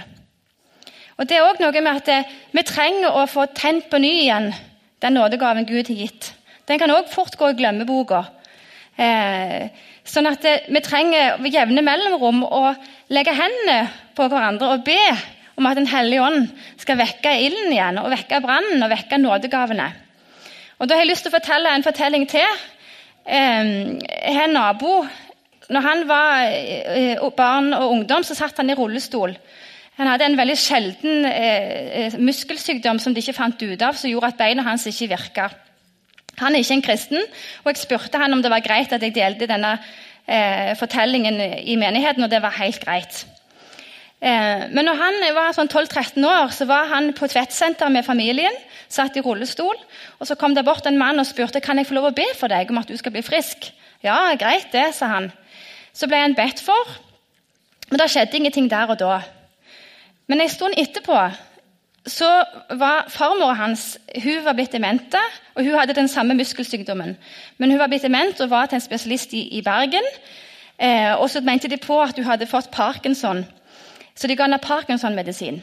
Og 1.17 1.29
det 1.29 1.37
er 1.37 1.43
også 1.43 1.63
noe 1.63 1.81
med 1.81 1.97
at 1.97 2.07
det, 2.07 2.25
Vi 2.53 2.63
trenger 2.63 3.17
å 3.17 3.27
få 3.27 3.47
tent 3.55 3.89
på 3.91 3.99
ny 3.99 4.11
igjen 4.21 4.53
den 5.03 5.15
nådegaven 5.15 5.67
Gud 5.67 5.89
har 5.89 5.95
gitt. 5.95 6.33
Den 6.69 6.79
kan 6.79 6.91
også 6.91 7.15
fort 7.15 7.37
gå 7.39 7.51
i 7.51 7.57
glemmeboka. 7.59 8.25
Eh, 8.99 9.69
sånn 10.05 10.27
at 10.27 10.43
det, 10.43 10.55
Vi 10.69 10.81
trenger 10.83 11.39
ved 11.39 11.55
jevne 11.55 11.85
mellomrom 11.87 12.43
å 12.45 12.75
legge 13.15 13.35
hendene 13.37 13.89
på 14.17 14.27
hverandre 14.27 14.73
og 14.75 14.85
be 14.85 14.99
om 15.59 15.67
at 15.67 15.79
Den 15.79 15.87
hellige 15.91 16.23
ånd 16.23 16.49
skal 16.79 16.99
vekke 16.99 17.31
ilden 17.47 17.73
igjen, 17.73 17.99
og 17.99 18.11
vekke 18.11 18.43
brannen 18.43 18.83
og 18.83 18.91
vekke 18.91 19.19
nådegavene. 19.19 19.89
Og 20.79 20.89
Da 20.89 20.95
har 20.95 21.03
jeg 21.03 21.11
lyst 21.11 21.27
til 21.27 21.33
å 21.33 21.39
fortelle 21.39 21.73
en 21.75 21.87
fortelling 21.87 22.27
til. 22.31 22.47
Eh, 23.27 23.99
jeg 24.03 24.35
har 24.35 24.45
en 24.45 24.55
nabo. 24.55 25.07
Når 25.69 25.81
han 25.85 26.05
var 26.09 26.43
eh, 26.49 27.31
barn 27.37 27.75
og 27.75 27.91
ungdom, 27.91 28.23
så 28.25 28.35
satt 28.35 28.57
han 28.57 28.71
i 28.71 28.75
rullestol. 28.79 29.35
Han 29.99 30.07
hadde 30.07 30.29
en 30.29 30.39
veldig 30.39 30.57
sjelden 30.59 31.25
eh, 31.27 32.05
eh, 32.07 32.19
muskelsykdom 32.23 33.01
som 33.03 33.15
de 33.15 33.23
ikke 33.23 33.35
fant 33.35 33.63
ut 33.63 33.83
av, 33.83 33.97
som 33.99 34.11
gjorde 34.11 34.31
at 34.31 34.39
beina 34.39 34.63
hans 34.67 34.87
ikke 34.87 35.11
virka. 35.11 35.49
Han 36.39 36.55
er 36.55 36.63
ikke 36.63 36.77
en 36.77 36.85
kristen, 36.87 37.25
og 37.65 37.73
jeg 37.73 37.83
spurte 37.83 38.21
han 38.23 38.33
om 38.37 38.43
det 38.45 38.53
var 38.53 38.63
greit 38.63 38.93
at 38.95 39.03
jeg 39.03 39.17
delte 39.17 39.49
denne 39.51 39.73
eh, 39.75 40.77
fortellingen 40.79 41.41
i 41.43 41.75
menigheten, 41.81 42.23
og 42.23 42.31
det 42.31 42.43
var 42.45 42.55
helt 42.61 42.79
greit. 42.85 43.25
Eh, 44.19 44.69
men 44.75 44.87
når 44.87 44.99
han 44.99 45.19
var 45.35 45.55
sånn 45.55 45.71
12-13 45.71 46.27
år, 46.27 46.55
så 46.55 46.67
var 46.71 46.91
han 46.93 47.13
på 47.15 47.27
et 47.27 47.83
med 47.91 48.05
familien. 48.07 48.55
Satt 48.89 49.17
i 49.17 49.21
rullestol. 49.21 49.77
og 50.19 50.27
Så 50.27 50.35
kom 50.35 50.55
det 50.55 50.65
bort 50.65 50.87
en 50.87 50.99
mann 50.99 51.19
og 51.19 51.27
spurte 51.27 51.61
kan 51.61 51.77
jeg 51.79 51.87
få 51.87 51.95
lov 51.95 52.11
å 52.11 52.15
be 52.15 52.27
for 52.39 52.49
deg 52.49 52.71
om 52.71 52.79
at 52.79 52.89
du 52.89 52.97
skal 52.97 53.13
bli 53.13 53.23
frisk. 53.23 53.73
Ja, 54.03 54.35
greit 54.39 54.73
det, 54.73 54.95
sa 54.95 55.07
han. 55.07 55.33
Så 55.93 56.07
ble 56.07 56.23
han 56.23 56.35
bedt 56.35 56.63
for, 56.63 56.87
men 57.91 57.99
det 57.99 58.11
skjedde 58.11 58.37
ingenting 58.37 58.71
der 58.71 58.89
og 58.89 58.99
da. 58.99 59.38
Men 60.29 60.41
en 60.41 60.53
stund 60.53 60.77
etterpå 60.77 61.19
så 62.09 62.29
var 62.79 63.09
farmora 63.13 63.55
hans 63.59 63.99
hun 64.23 64.45
var 64.45 64.57
blitt 64.57 64.73
demente, 64.73 65.21
og 65.55 65.65
hun 65.65 65.77
hadde 65.77 65.97
den 65.97 66.09
samme 66.09 66.35
muskelsykdommen. 66.35 67.17
Men 67.59 67.71
hun 67.71 67.81
var 67.81 67.89
blitt 67.89 68.05
dement 68.07 68.41
og 68.41 68.51
var 68.51 68.67
til 68.67 68.79
en 68.79 68.85
spesialist 68.85 69.33
i, 69.33 69.43
i 69.59 69.63
Bergen. 69.63 70.05
Eh, 70.79 71.13
og 71.21 71.31
så 71.31 71.41
mente 71.41 71.69
de 71.69 71.77
på 71.77 72.01
at 72.01 72.17
hun 72.17 72.25
hadde 72.25 72.47
fått 72.47 72.71
parkinson, 72.71 73.45
så 74.15 74.27
de 74.27 74.37
ga 74.37 74.47
henne 74.47 74.61
parkinson-medisin. 74.63 75.63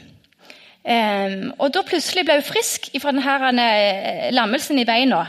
Eh, 0.86 1.36
og 1.58 1.72
da 1.74 1.86
plutselig 1.88 2.26
ble 2.28 2.40
hun 2.42 2.46
frisk 2.46 2.90
fra 3.02 3.14
denne 3.16 3.68
eh, 3.80 4.32
lammelsen 4.34 4.80
i 4.80 4.86
beina. 4.86 5.24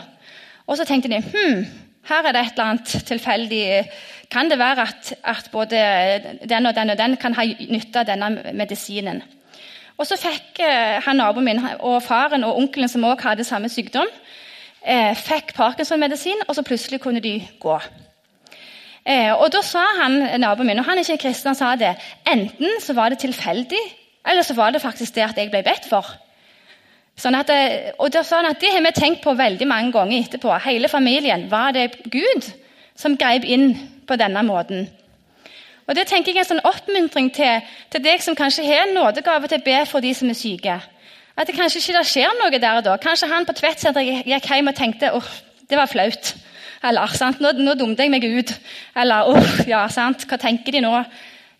Og 0.67 0.77
så 0.77 0.85
tenkte 0.85 1.13
de 1.13 1.23
hm, 1.23 1.67
her 2.09 2.27
er 2.27 2.33
det 2.33 2.43
et 2.43 2.53
eller 2.55 2.71
annet 2.71 3.07
tilfeldig 3.09 3.65
kan 4.31 4.51
det 4.51 4.59
være 4.59 4.83
at, 4.83 5.15
at, 5.25 5.49
både 5.53 5.79
den 6.49 6.67
og 6.67 6.75
den 6.75 6.91
og 6.91 6.99
den 6.99 7.17
kan 7.17 7.35
ha 7.35 7.45
nytte 7.47 8.03
av 8.03 8.07
denne 8.09 8.53
medisinen. 8.55 9.23
Og 9.97 10.07
Så 10.07 10.19
fikk 10.21 10.61
eh, 10.61 10.99
han 11.03 11.17
naboen 11.17 11.47
min 11.47 11.63
og 11.81 12.03
faren 12.05 12.45
og 12.45 12.59
onkelen 12.61 12.89
som 12.89 13.05
også 13.05 13.31
hadde 13.31 13.45
samme 13.49 13.71
sykdom, 13.73 14.11
eh, 14.83 15.15
fikk 15.17 15.55
Parkinson-medisin, 15.57 16.45
og 16.49 16.55
så 16.55 16.63
plutselig 16.63 17.01
kunne 17.01 17.23
de 17.25 17.39
gå. 17.61 17.79
Eh, 19.07 19.33
og 19.33 19.51
Da 19.53 19.63
sa 19.63 19.85
han 20.03 20.41
naboen 20.41 20.67
min, 20.67 20.79
og 20.79 20.85
han 20.85 20.99
er 20.99 21.07
ikke 21.07 21.29
kristen, 21.29 21.55
han 21.55 21.55
sa 21.55 21.77
det, 21.77 21.97
enten 22.29 22.81
så 22.81 22.93
var 22.93 23.09
det 23.09 23.19
tilfeldig, 23.25 23.85
eller 24.27 24.43
så 24.43 24.55
var 24.55 24.71
det 24.71 24.83
faktisk 24.83 25.15
det 25.15 25.23
at 25.23 25.39
jeg 25.39 25.51
ble 25.51 25.63
bedt 25.63 25.89
for. 25.89 26.05
Sånn 27.17 27.35
at, 27.35 27.51
eh, 27.51 27.93
og 27.99 28.13
Det 28.13 28.27
sånn 28.29 28.47
at 28.47 28.61
det 28.61 28.73
har 28.75 28.83
vi 28.85 28.93
tenkt 28.93 29.23
på 29.25 29.33
veldig 29.37 29.67
mange 29.67 29.93
ganger 29.93 30.21
etterpå. 30.21 30.53
Hele 30.61 30.89
familien. 30.89 31.51
Var 31.51 31.73
det 31.73 32.11
Gud 32.13 32.53
som 32.97 33.17
grep 33.17 33.45
inn 33.45 33.75
på 34.07 34.17
denne 34.17 34.43
måten. 34.43 34.89
Og 35.87 35.95
Det 35.95 36.07
tenker 36.07 36.33
jeg 36.33 36.41
er 36.41 36.45
en 36.45 36.57
sånn 36.57 36.67
oppmuntring 36.67 37.31
til, 37.35 37.63
til 37.91 38.03
deg 38.03 38.23
som 38.23 38.35
kanskje 38.35 38.65
har 38.67 38.87
en 38.87 38.95
nådegave 38.97 39.49
til 39.49 39.61
å 39.61 39.65
be 39.65 39.85
for 39.87 40.01
de 40.01 40.13
som 40.15 40.31
er 40.31 40.39
syke. 40.39 40.81
At 41.37 41.47
det 41.47 41.55
kanskje 41.55 41.83
ikke 41.83 42.03
skjer 42.09 42.35
noe 42.41 42.59
der 42.59 42.81
og 42.81 42.85
da. 42.85 42.97
Kanskje 42.97 43.29
han 43.31 43.47
på 43.47 43.55
Tvedtsenteret 43.55 44.27
gikk 44.27 44.51
hjem 44.51 44.73
og 44.73 44.77
tenkte 44.77 45.13
åh, 45.15 45.31
det 45.69 45.79
var 45.79 45.91
flaut. 45.91 46.35
Eller 46.87 47.15
sant, 47.15 47.41
nå, 47.41 47.53
nå 47.61 47.77
dumte 47.79 48.03
jeg 48.03 48.13
meg 48.13 48.25
ut. 48.25 48.53
Eller 48.97 49.31
åh, 49.31 49.53
ja, 49.69 49.85
sant, 49.93 50.27
hva 50.27 50.41
tenker 50.41 50.75
de 50.75 50.83
nå? 50.85 50.93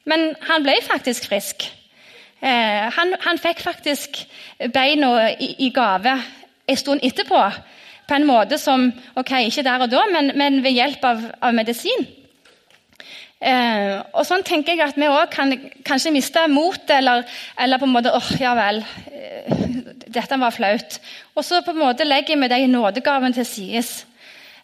Men 0.09 0.33
han 0.49 0.65
ble 0.65 0.79
faktisk 0.87 1.29
frisk. 1.31 1.69
Eh, 2.41 2.85
han, 2.93 3.15
han, 3.25 3.41
fikk 3.41 3.63
faktisk 3.65 4.19
beina 4.75 5.31
i, 5.33 5.55
i 5.67 5.71
gave 5.75 6.19
en 6.67 6.77
stund 6.77 7.05
etterpå. 7.07 7.41
På 8.07 8.15
en 8.15 8.27
måte 8.29 8.59
som 8.59 8.91
ok, 9.17 9.33
Ikke 9.49 9.65
der 9.67 9.83
og 9.83 9.91
da, 9.91 10.05
men, 10.13 10.31
men 10.39 10.63
ved 10.63 10.77
hjelp 10.77 11.05
av, 11.05 11.25
av 11.43 11.55
medisin. 11.57 12.07
Eh, 13.37 13.97
og 14.17 14.25
sånn 14.25 14.45
tenker 14.47 14.73
jeg 14.73 14.85
at 14.87 14.97
vi 14.97 15.09
òg 15.13 15.29
kan 15.33 15.53
kanskje 15.85 16.13
miste 16.15 16.47
motet, 16.49 16.95
eller, 16.99 17.27
eller, 17.61 17.81
på 17.81 17.89
en 17.89 17.93
måte 17.93 18.13
åh, 18.17 18.31
ja 18.41 18.55
vel, 18.57 18.81
eh, 19.13 19.67
dette 20.09 20.39
var 20.41 20.55
flaut. 20.55 20.99
Og 21.37 21.45
så 21.45 21.61
på 21.65 21.75
en 21.75 21.83
måte 21.83 22.07
legger 22.07 22.41
vi 22.41 22.49
de 22.53 22.63
nådegavene 22.73 23.37
til 23.37 23.49
side. 23.49 23.85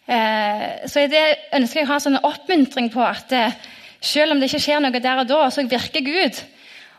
Eh, 0.07 0.65
så 0.89 1.05
det 1.07 1.23
ønsker 1.53 1.83
jeg 1.83 1.87
å 1.87 1.93
ha 1.93 1.99
sånn 2.01 2.19
oppmuntring 2.23 2.89
på 2.93 3.03
at 3.05 3.31
eh, 3.37 3.53
selv 4.03 4.33
om 4.33 4.41
det 4.41 4.49
ikke 4.49 4.65
skjer 4.65 4.81
noe 4.83 5.03
der 5.03 5.21
og 5.21 5.29
da, 5.29 5.45
så 5.53 5.67
virker 5.69 6.03
Gud. 6.03 6.41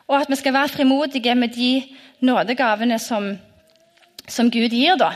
Og 0.08 0.20
at 0.20 0.30
vi 0.30 0.36
skal 0.36 0.52
være 0.52 0.68
frimodige 0.68 1.34
med 1.34 1.54
de 1.56 1.82
nådegavene 2.20 2.98
som, 2.98 3.38
som 4.28 4.50
Gud 4.50 4.68
gir. 4.68 4.96
da. 5.00 5.12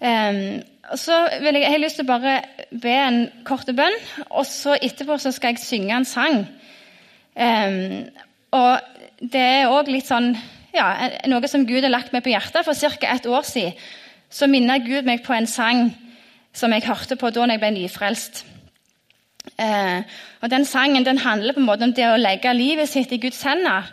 Um, 0.00 0.62
så 0.96 1.28
vil 1.40 1.54
jeg, 1.54 1.62
jeg 1.62 1.70
har 1.70 1.82
lyst 1.82 2.00
til 2.00 2.06
å 2.08 2.12
bare 2.18 2.38
be 2.82 2.94
en 2.94 3.20
kort 3.44 3.68
bønn, 3.76 3.98
og 4.30 4.46
så 4.48 4.78
etterpå 4.80 5.18
så 5.20 5.32
skal 5.32 5.54
jeg 5.54 5.62
synge 5.62 5.96
en 5.96 6.08
sang. 6.08 6.40
Um, 7.36 8.08
og 8.56 8.80
det 9.20 9.42
er 9.42 9.70
òg 9.70 9.90
litt 9.92 10.08
sånn 10.08 10.32
ja, 10.74 11.10
noe 11.28 11.50
som 11.50 11.66
Gud 11.66 11.84
har 11.84 11.92
lagt 11.92 12.14
meg 12.14 12.24
på 12.24 12.32
hjertet. 12.32 12.64
For 12.66 12.74
ca. 12.74 13.14
et 13.14 13.26
år 13.26 13.46
siden 13.46 13.76
så 14.30 14.46
minnet 14.46 14.86
Gud 14.86 15.06
meg 15.06 15.24
på 15.26 15.34
en 15.34 15.48
sang 15.50 15.90
som 16.54 16.72
jeg 16.72 16.86
hørte 16.86 17.18
på 17.18 17.30
da 17.34 17.46
jeg 17.50 17.62
ble 17.62 17.70
nyfrelst. 17.74 18.44
Uh, 19.58 20.04
og 20.40 20.50
Den 20.50 20.64
sangen 20.64 21.04
den 21.04 21.18
handler 21.18 21.56
på 21.56 21.60
en 21.60 21.68
måte 21.68 21.84
om 21.88 21.92
det 21.96 22.06
å 22.08 22.20
legge 22.20 22.52
livet 22.54 22.88
sitt 22.88 23.12
i 23.12 23.20
Guds 23.20 23.42
hender. 23.42 23.90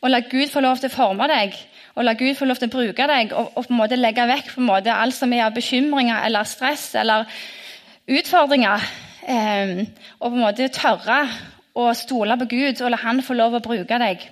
Og 0.00 0.10
la 0.10 0.22
Gud 0.24 0.48
få 0.48 0.62
lov 0.64 0.78
til 0.80 0.88
å 0.88 0.96
forme 0.96 1.26
deg 1.28 1.58
og 2.00 2.06
la 2.06 2.14
Gud 2.14 2.36
få 2.38 2.46
lov 2.48 2.56
til 2.60 2.70
å 2.70 2.72
bruke 2.72 3.06
deg 3.10 3.32
og, 3.36 3.52
og 3.58 3.66
på 3.66 3.74
en 3.74 3.80
måte 3.80 3.98
legge 3.98 4.26
vekk 4.30 4.54
på 4.54 4.62
en 4.62 4.68
måte 4.70 4.94
alt 4.94 5.16
som 5.16 5.32
er 5.34 5.46
av 5.48 5.56
bekymringer 5.56 6.22
eller 6.26 6.48
stress 6.48 6.92
eller 6.96 7.26
utfordringer. 8.10 8.86
Eh, 9.28 9.72
og 10.20 10.30
på 10.30 10.36
en 10.36 10.44
måte 10.44 10.70
tørre 10.74 11.20
å 11.76 11.90
stole 11.98 12.38
på 12.40 12.48
Gud 12.50 12.80
og 12.80 12.92
la 12.94 13.00
Han 13.02 13.20
få 13.26 13.36
lov 13.36 13.58
å 13.58 13.64
bruke 13.64 13.98
deg. 14.00 14.24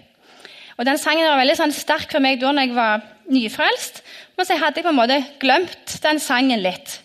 Og 0.78 0.86
Den 0.86 1.00
sangen 1.02 1.26
var 1.26 1.40
veldig 1.40 1.58
sånn, 1.58 1.74
sterk 1.74 2.12
for 2.14 2.22
meg 2.22 2.38
da 2.40 2.54
jeg 2.54 2.74
var 2.74 3.02
nyfrelst. 3.28 4.02
Men 4.38 4.46
så 4.46 4.56
hadde 4.56 4.78
jeg 4.78 4.86
på 4.86 4.94
en 4.94 5.00
måte 5.00 5.18
glemt 5.42 5.96
den 6.04 6.22
sangen 6.22 6.62
litt. 6.62 7.00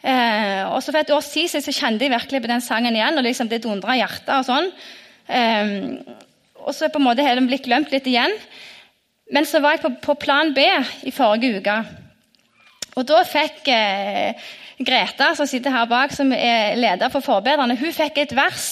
Eh, 0.00 0.62
og 0.70 0.80
så 0.80 0.94
For 0.94 1.02
et 1.02 1.12
års 1.12 1.28
tid 1.34 1.50
så 1.52 1.60
kjente 1.60 2.06
jeg 2.06 2.14
virkelig 2.14 2.40
på 2.40 2.50
den 2.50 2.64
sangen 2.64 2.96
igjen, 2.96 3.18
og 3.18 3.26
liksom 3.26 3.50
det 3.50 3.62
dundra 3.64 3.98
hjertet. 3.98 4.32
Og 4.38 4.46
sånn. 4.48 4.70
Eh, 5.28 5.74
og 6.60 6.74
så 6.76 6.90
på 6.92 7.00
en 7.00 7.08
måte 7.08 7.24
har 7.24 7.38
den 7.38 7.48
blitt 7.48 7.66
glemt 7.68 7.92
litt 7.92 8.08
igjen. 8.08 8.34
Men 9.30 9.46
så 9.46 9.60
var 9.62 9.76
jeg 9.76 9.84
på, 9.84 9.92
på 10.02 10.18
plan 10.20 10.54
B 10.54 10.64
i 11.06 11.12
forrige 11.14 11.60
uke. 11.60 11.76
Og 12.98 13.06
da 13.06 13.22
fikk 13.24 13.68
eh, 13.70 14.48
Greta, 14.80 15.34
som 15.36 15.48
sitter 15.48 15.74
her 15.74 15.88
bak, 15.90 16.12
som 16.16 16.32
er 16.32 16.78
leder 16.78 17.12
for 17.12 17.24
forbedrerne, 17.24 17.76
hun 17.78 17.92
fikk 17.94 18.22
et 18.22 18.32
vers 18.36 18.68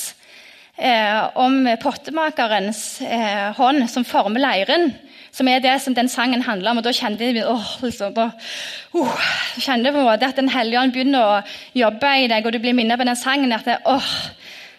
eh, 0.77 1.21
om 1.39 1.67
pottemakerens 1.83 2.83
eh, 3.05 3.51
hånd 3.59 3.85
som 3.93 4.07
former 4.09 4.43
leiren. 4.43 4.91
Som 5.39 5.49
er 5.49 5.63
det 5.63 5.77
som 5.83 5.95
den 5.95 6.09
sangen 6.11 6.43
handler 6.43 6.73
om. 6.73 6.81
og 6.81 6.85
Da 6.85 6.93
kjente 6.93 7.29
jeg 7.29 7.45
åh, 7.47 7.67
liksom, 7.85 8.15
da, 8.15 8.31
uh, 8.97 9.27
kjente 9.63 9.93
på 9.95 10.01
en 10.01 10.09
måte 10.09 10.27
at 10.27 10.37
Den 10.37 10.51
hellige 10.51 10.81
ånd 10.81 10.93
begynner 10.93 11.23
å 11.23 11.41
jobbe 11.79 12.15
i 12.25 12.27
deg, 12.31 12.47
og 12.47 12.53
du 12.53 12.59
blir 12.59 12.75
minnet 12.75 12.99
på 12.99 13.07
den 13.07 13.17
sangen. 13.17 13.53
at 13.53 13.65
det, 13.65 13.79
åh, 13.87 14.11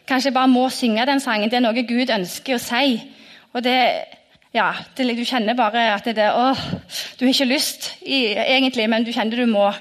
Kanskje 0.10 0.28
jeg 0.28 0.34
bare 0.34 0.52
må 0.52 0.70
synge 0.74 1.06
den 1.06 1.20
sangen. 1.20 1.50
Det 1.50 1.60
er 1.60 1.64
noe 1.64 1.86
Gud 1.86 2.10
ønsker 2.10 2.58
å 2.58 2.64
si. 2.64 3.00
Og 3.54 3.64
det 3.64 3.78
ja, 4.54 4.74
det, 4.98 5.16
Du 5.18 5.24
kjenner 5.24 5.54
bare 5.54 5.94
at 5.94 6.06
det 6.06 6.18
er 6.18 6.34
åh, 6.34 6.58
Du 7.20 7.26
har 7.26 7.34
ikke 7.34 7.46
lyst 7.46 7.96
i, 8.02 8.34
egentlig, 8.36 8.90
men 8.90 9.06
du 9.06 9.14
kjenner 9.14 9.38
du 9.38 9.46
må. 9.46 9.72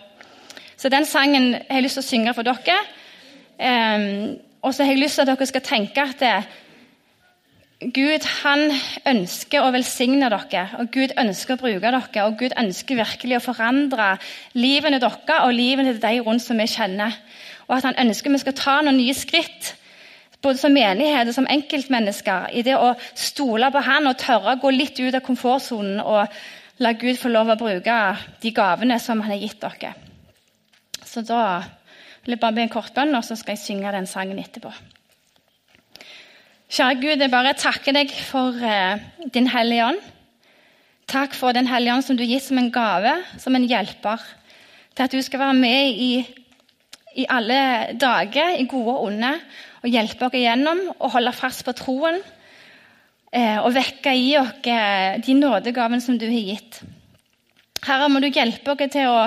Så 0.77 0.89
den 0.89 1.05
sangen 1.05 1.55
har 1.55 1.81
jeg 1.81 1.83
lyst 1.83 1.99
til 1.99 2.05
å 2.05 2.09
synge 2.09 2.35
for 2.35 2.47
dere. 2.47 2.79
Um, 3.59 4.37
og 4.63 4.75
så 4.75 4.85
har 4.85 4.93
jeg 4.93 5.01
lyst 5.03 5.19
til 5.19 5.25
at 5.25 5.33
dere 5.33 5.47
skal 5.47 5.65
tenke 5.67 6.03
at 6.03 6.21
det, 6.21 6.35
Gud 7.79 8.25
han 8.43 8.73
ønsker 9.07 9.63
å 9.63 9.71
velsigne 9.71 10.27
dere, 10.33 10.65
og 10.81 10.89
Gud 10.91 11.13
ønsker 11.15 11.55
å 11.55 11.61
bruke 11.61 11.79
dere. 11.85 12.25
Og 12.27 12.39
Gud 12.41 12.57
ønsker 12.59 12.99
virkelig 12.99 13.39
å 13.39 13.45
forandre 13.45 14.17
livene 14.59 14.99
deres 14.99 15.45
og 15.45 15.55
livene 15.55 15.93
til 15.93 16.03
de 16.03 16.25
rundt 16.27 16.43
som 16.43 16.59
vi 16.59 16.67
kjenner. 16.67 17.15
Og 17.69 17.77
at 17.77 17.87
han 17.87 18.01
ønsker 18.03 18.35
vi 18.35 18.43
skal 18.43 18.57
ta 18.59 18.81
noen 18.83 18.99
nye 18.99 19.15
skritt 19.15 19.77
både 20.43 20.59
som 20.59 20.75
menighet 20.75 21.31
og 21.31 21.35
som 21.35 21.49
enkeltmennesker, 21.51 22.51
i 22.55 22.63
det 22.67 22.77
å 22.79 22.93
stole 23.15 23.71
på 23.75 23.83
Han 23.83 24.11
og 24.11 24.19
tørre 24.23 24.55
å 24.55 24.61
gå 24.63 24.71
litt 24.75 24.99
ut 25.01 25.15
av 25.15 25.25
komfortsonen 25.27 25.99
og 26.03 26.39
la 26.79 26.93
Gud 26.95 27.19
få 27.19 27.31
lov 27.33 27.51
å 27.51 27.59
bruke 27.59 27.97
de 28.43 28.55
gavene 28.55 29.01
som 29.03 29.23
Han 29.23 29.35
har 29.35 29.43
gitt 29.43 29.59
dere. 29.63 29.95
Så 31.03 31.23
da 31.27 31.43
vil 32.23 32.37
jeg 32.37 32.43
bare 32.43 32.55
be 32.55 32.67
en 32.67 32.71
kort 32.71 32.95
bønn, 32.95 33.17
og 33.19 33.25
så 33.27 33.39
skal 33.39 33.57
jeg 33.57 33.65
synge 33.65 33.95
den 33.95 34.07
sangen 34.07 34.39
etterpå. 34.39 34.71
Kjære 36.69 36.99
Gud, 37.01 37.23
jeg 37.23 37.33
bare 37.33 37.55
takker 37.57 37.95
deg 37.97 38.11
for 38.13 38.53
eh, 38.61 39.01
din 39.33 39.47
Hellige 39.49 39.87
Ånd. 39.87 40.01
Takk 41.09 41.33
for 41.33 41.57
Den 41.57 41.65
hellige 41.65 41.95
ånd 41.95 42.05
som 42.05 42.19
du 42.19 42.27
gir 42.29 42.43
som 42.45 42.59
en 42.61 42.69
gave, 42.69 43.15
som 43.41 43.57
en 43.57 43.65
hjelper. 43.65 44.21
Til 44.93 45.07
at 45.07 45.15
du 45.17 45.23
skal 45.25 45.41
være 45.41 45.55
med 45.57 45.97
i, 45.97 46.11
i 47.17 47.25
alle 47.33 47.95
dager, 47.97 48.59
i 48.61 48.67
gode 48.69 48.99
og 48.99 49.07
onde, 49.07 49.31
og 49.81 49.89
hjelpe 49.89 50.29
oss 50.29 50.37
igjennom 50.37 50.83
og 50.99 51.15
holde 51.15 51.33
fast 51.33 51.65
på 51.65 51.73
troen. 51.79 52.21
Eh, 53.33 53.57
og 53.63 53.73
vekke 53.73 54.13
i 54.13 54.29
oss 54.37 54.69
eh, 54.69 55.17
de 55.25 55.39
nådegavene 55.41 56.05
som 56.05 56.21
du 56.21 56.29
har 56.29 56.53
gitt. 56.53 56.83
Herre, 57.89 58.13
må 58.13 58.21
du 58.21 58.29
hjelpe 58.29 58.77
oss 58.77 58.93
til 58.93 59.09
å 59.09 59.25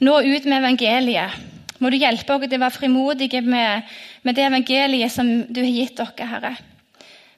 nå 0.00 0.16
ut 0.16 0.48
med 0.48 0.62
evangeliet. 0.62 1.36
Må 1.76 1.92
du 1.92 2.00
hjelpe 2.00 2.40
oss 2.40 2.48
til 2.48 2.56
å 2.56 2.64
være 2.64 2.78
frimodige 2.80 3.44
med, 3.44 3.84
med 4.24 4.40
det 4.40 4.48
evangeliet 4.48 5.12
som 5.12 5.28
du 5.44 5.60
har 5.60 5.72
gitt 5.76 6.00
oss, 6.00 6.16
Herre. 6.16 6.56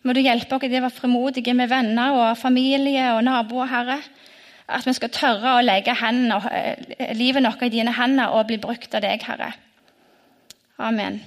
Må 0.03 0.15
du 0.15 0.23
hjelpe 0.23 0.57
oss 0.57 0.65
til 0.65 0.79
å 0.79 0.83
være 0.83 0.95
frimodige 0.97 1.55
med 1.55 1.71
venner 1.71 2.17
og 2.19 2.38
familie 2.41 3.12
og 3.15 3.23
naboer, 3.27 3.71
Herre. 3.71 3.99
At 4.73 4.87
vi 4.87 4.95
skal 4.97 5.12
tørre 5.15 5.57
å 5.57 5.62
legge 5.62 5.95
hendene, 5.99 6.38
livet 7.19 7.45
vårt 7.45 7.67
i 7.67 7.71
dine 7.73 7.95
hender 7.95 8.35
og 8.35 8.49
bli 8.51 8.59
brukt 8.62 8.95
av 8.95 9.05
deg, 9.05 9.23
Herre. 9.27 9.53
Amen. 10.83 11.21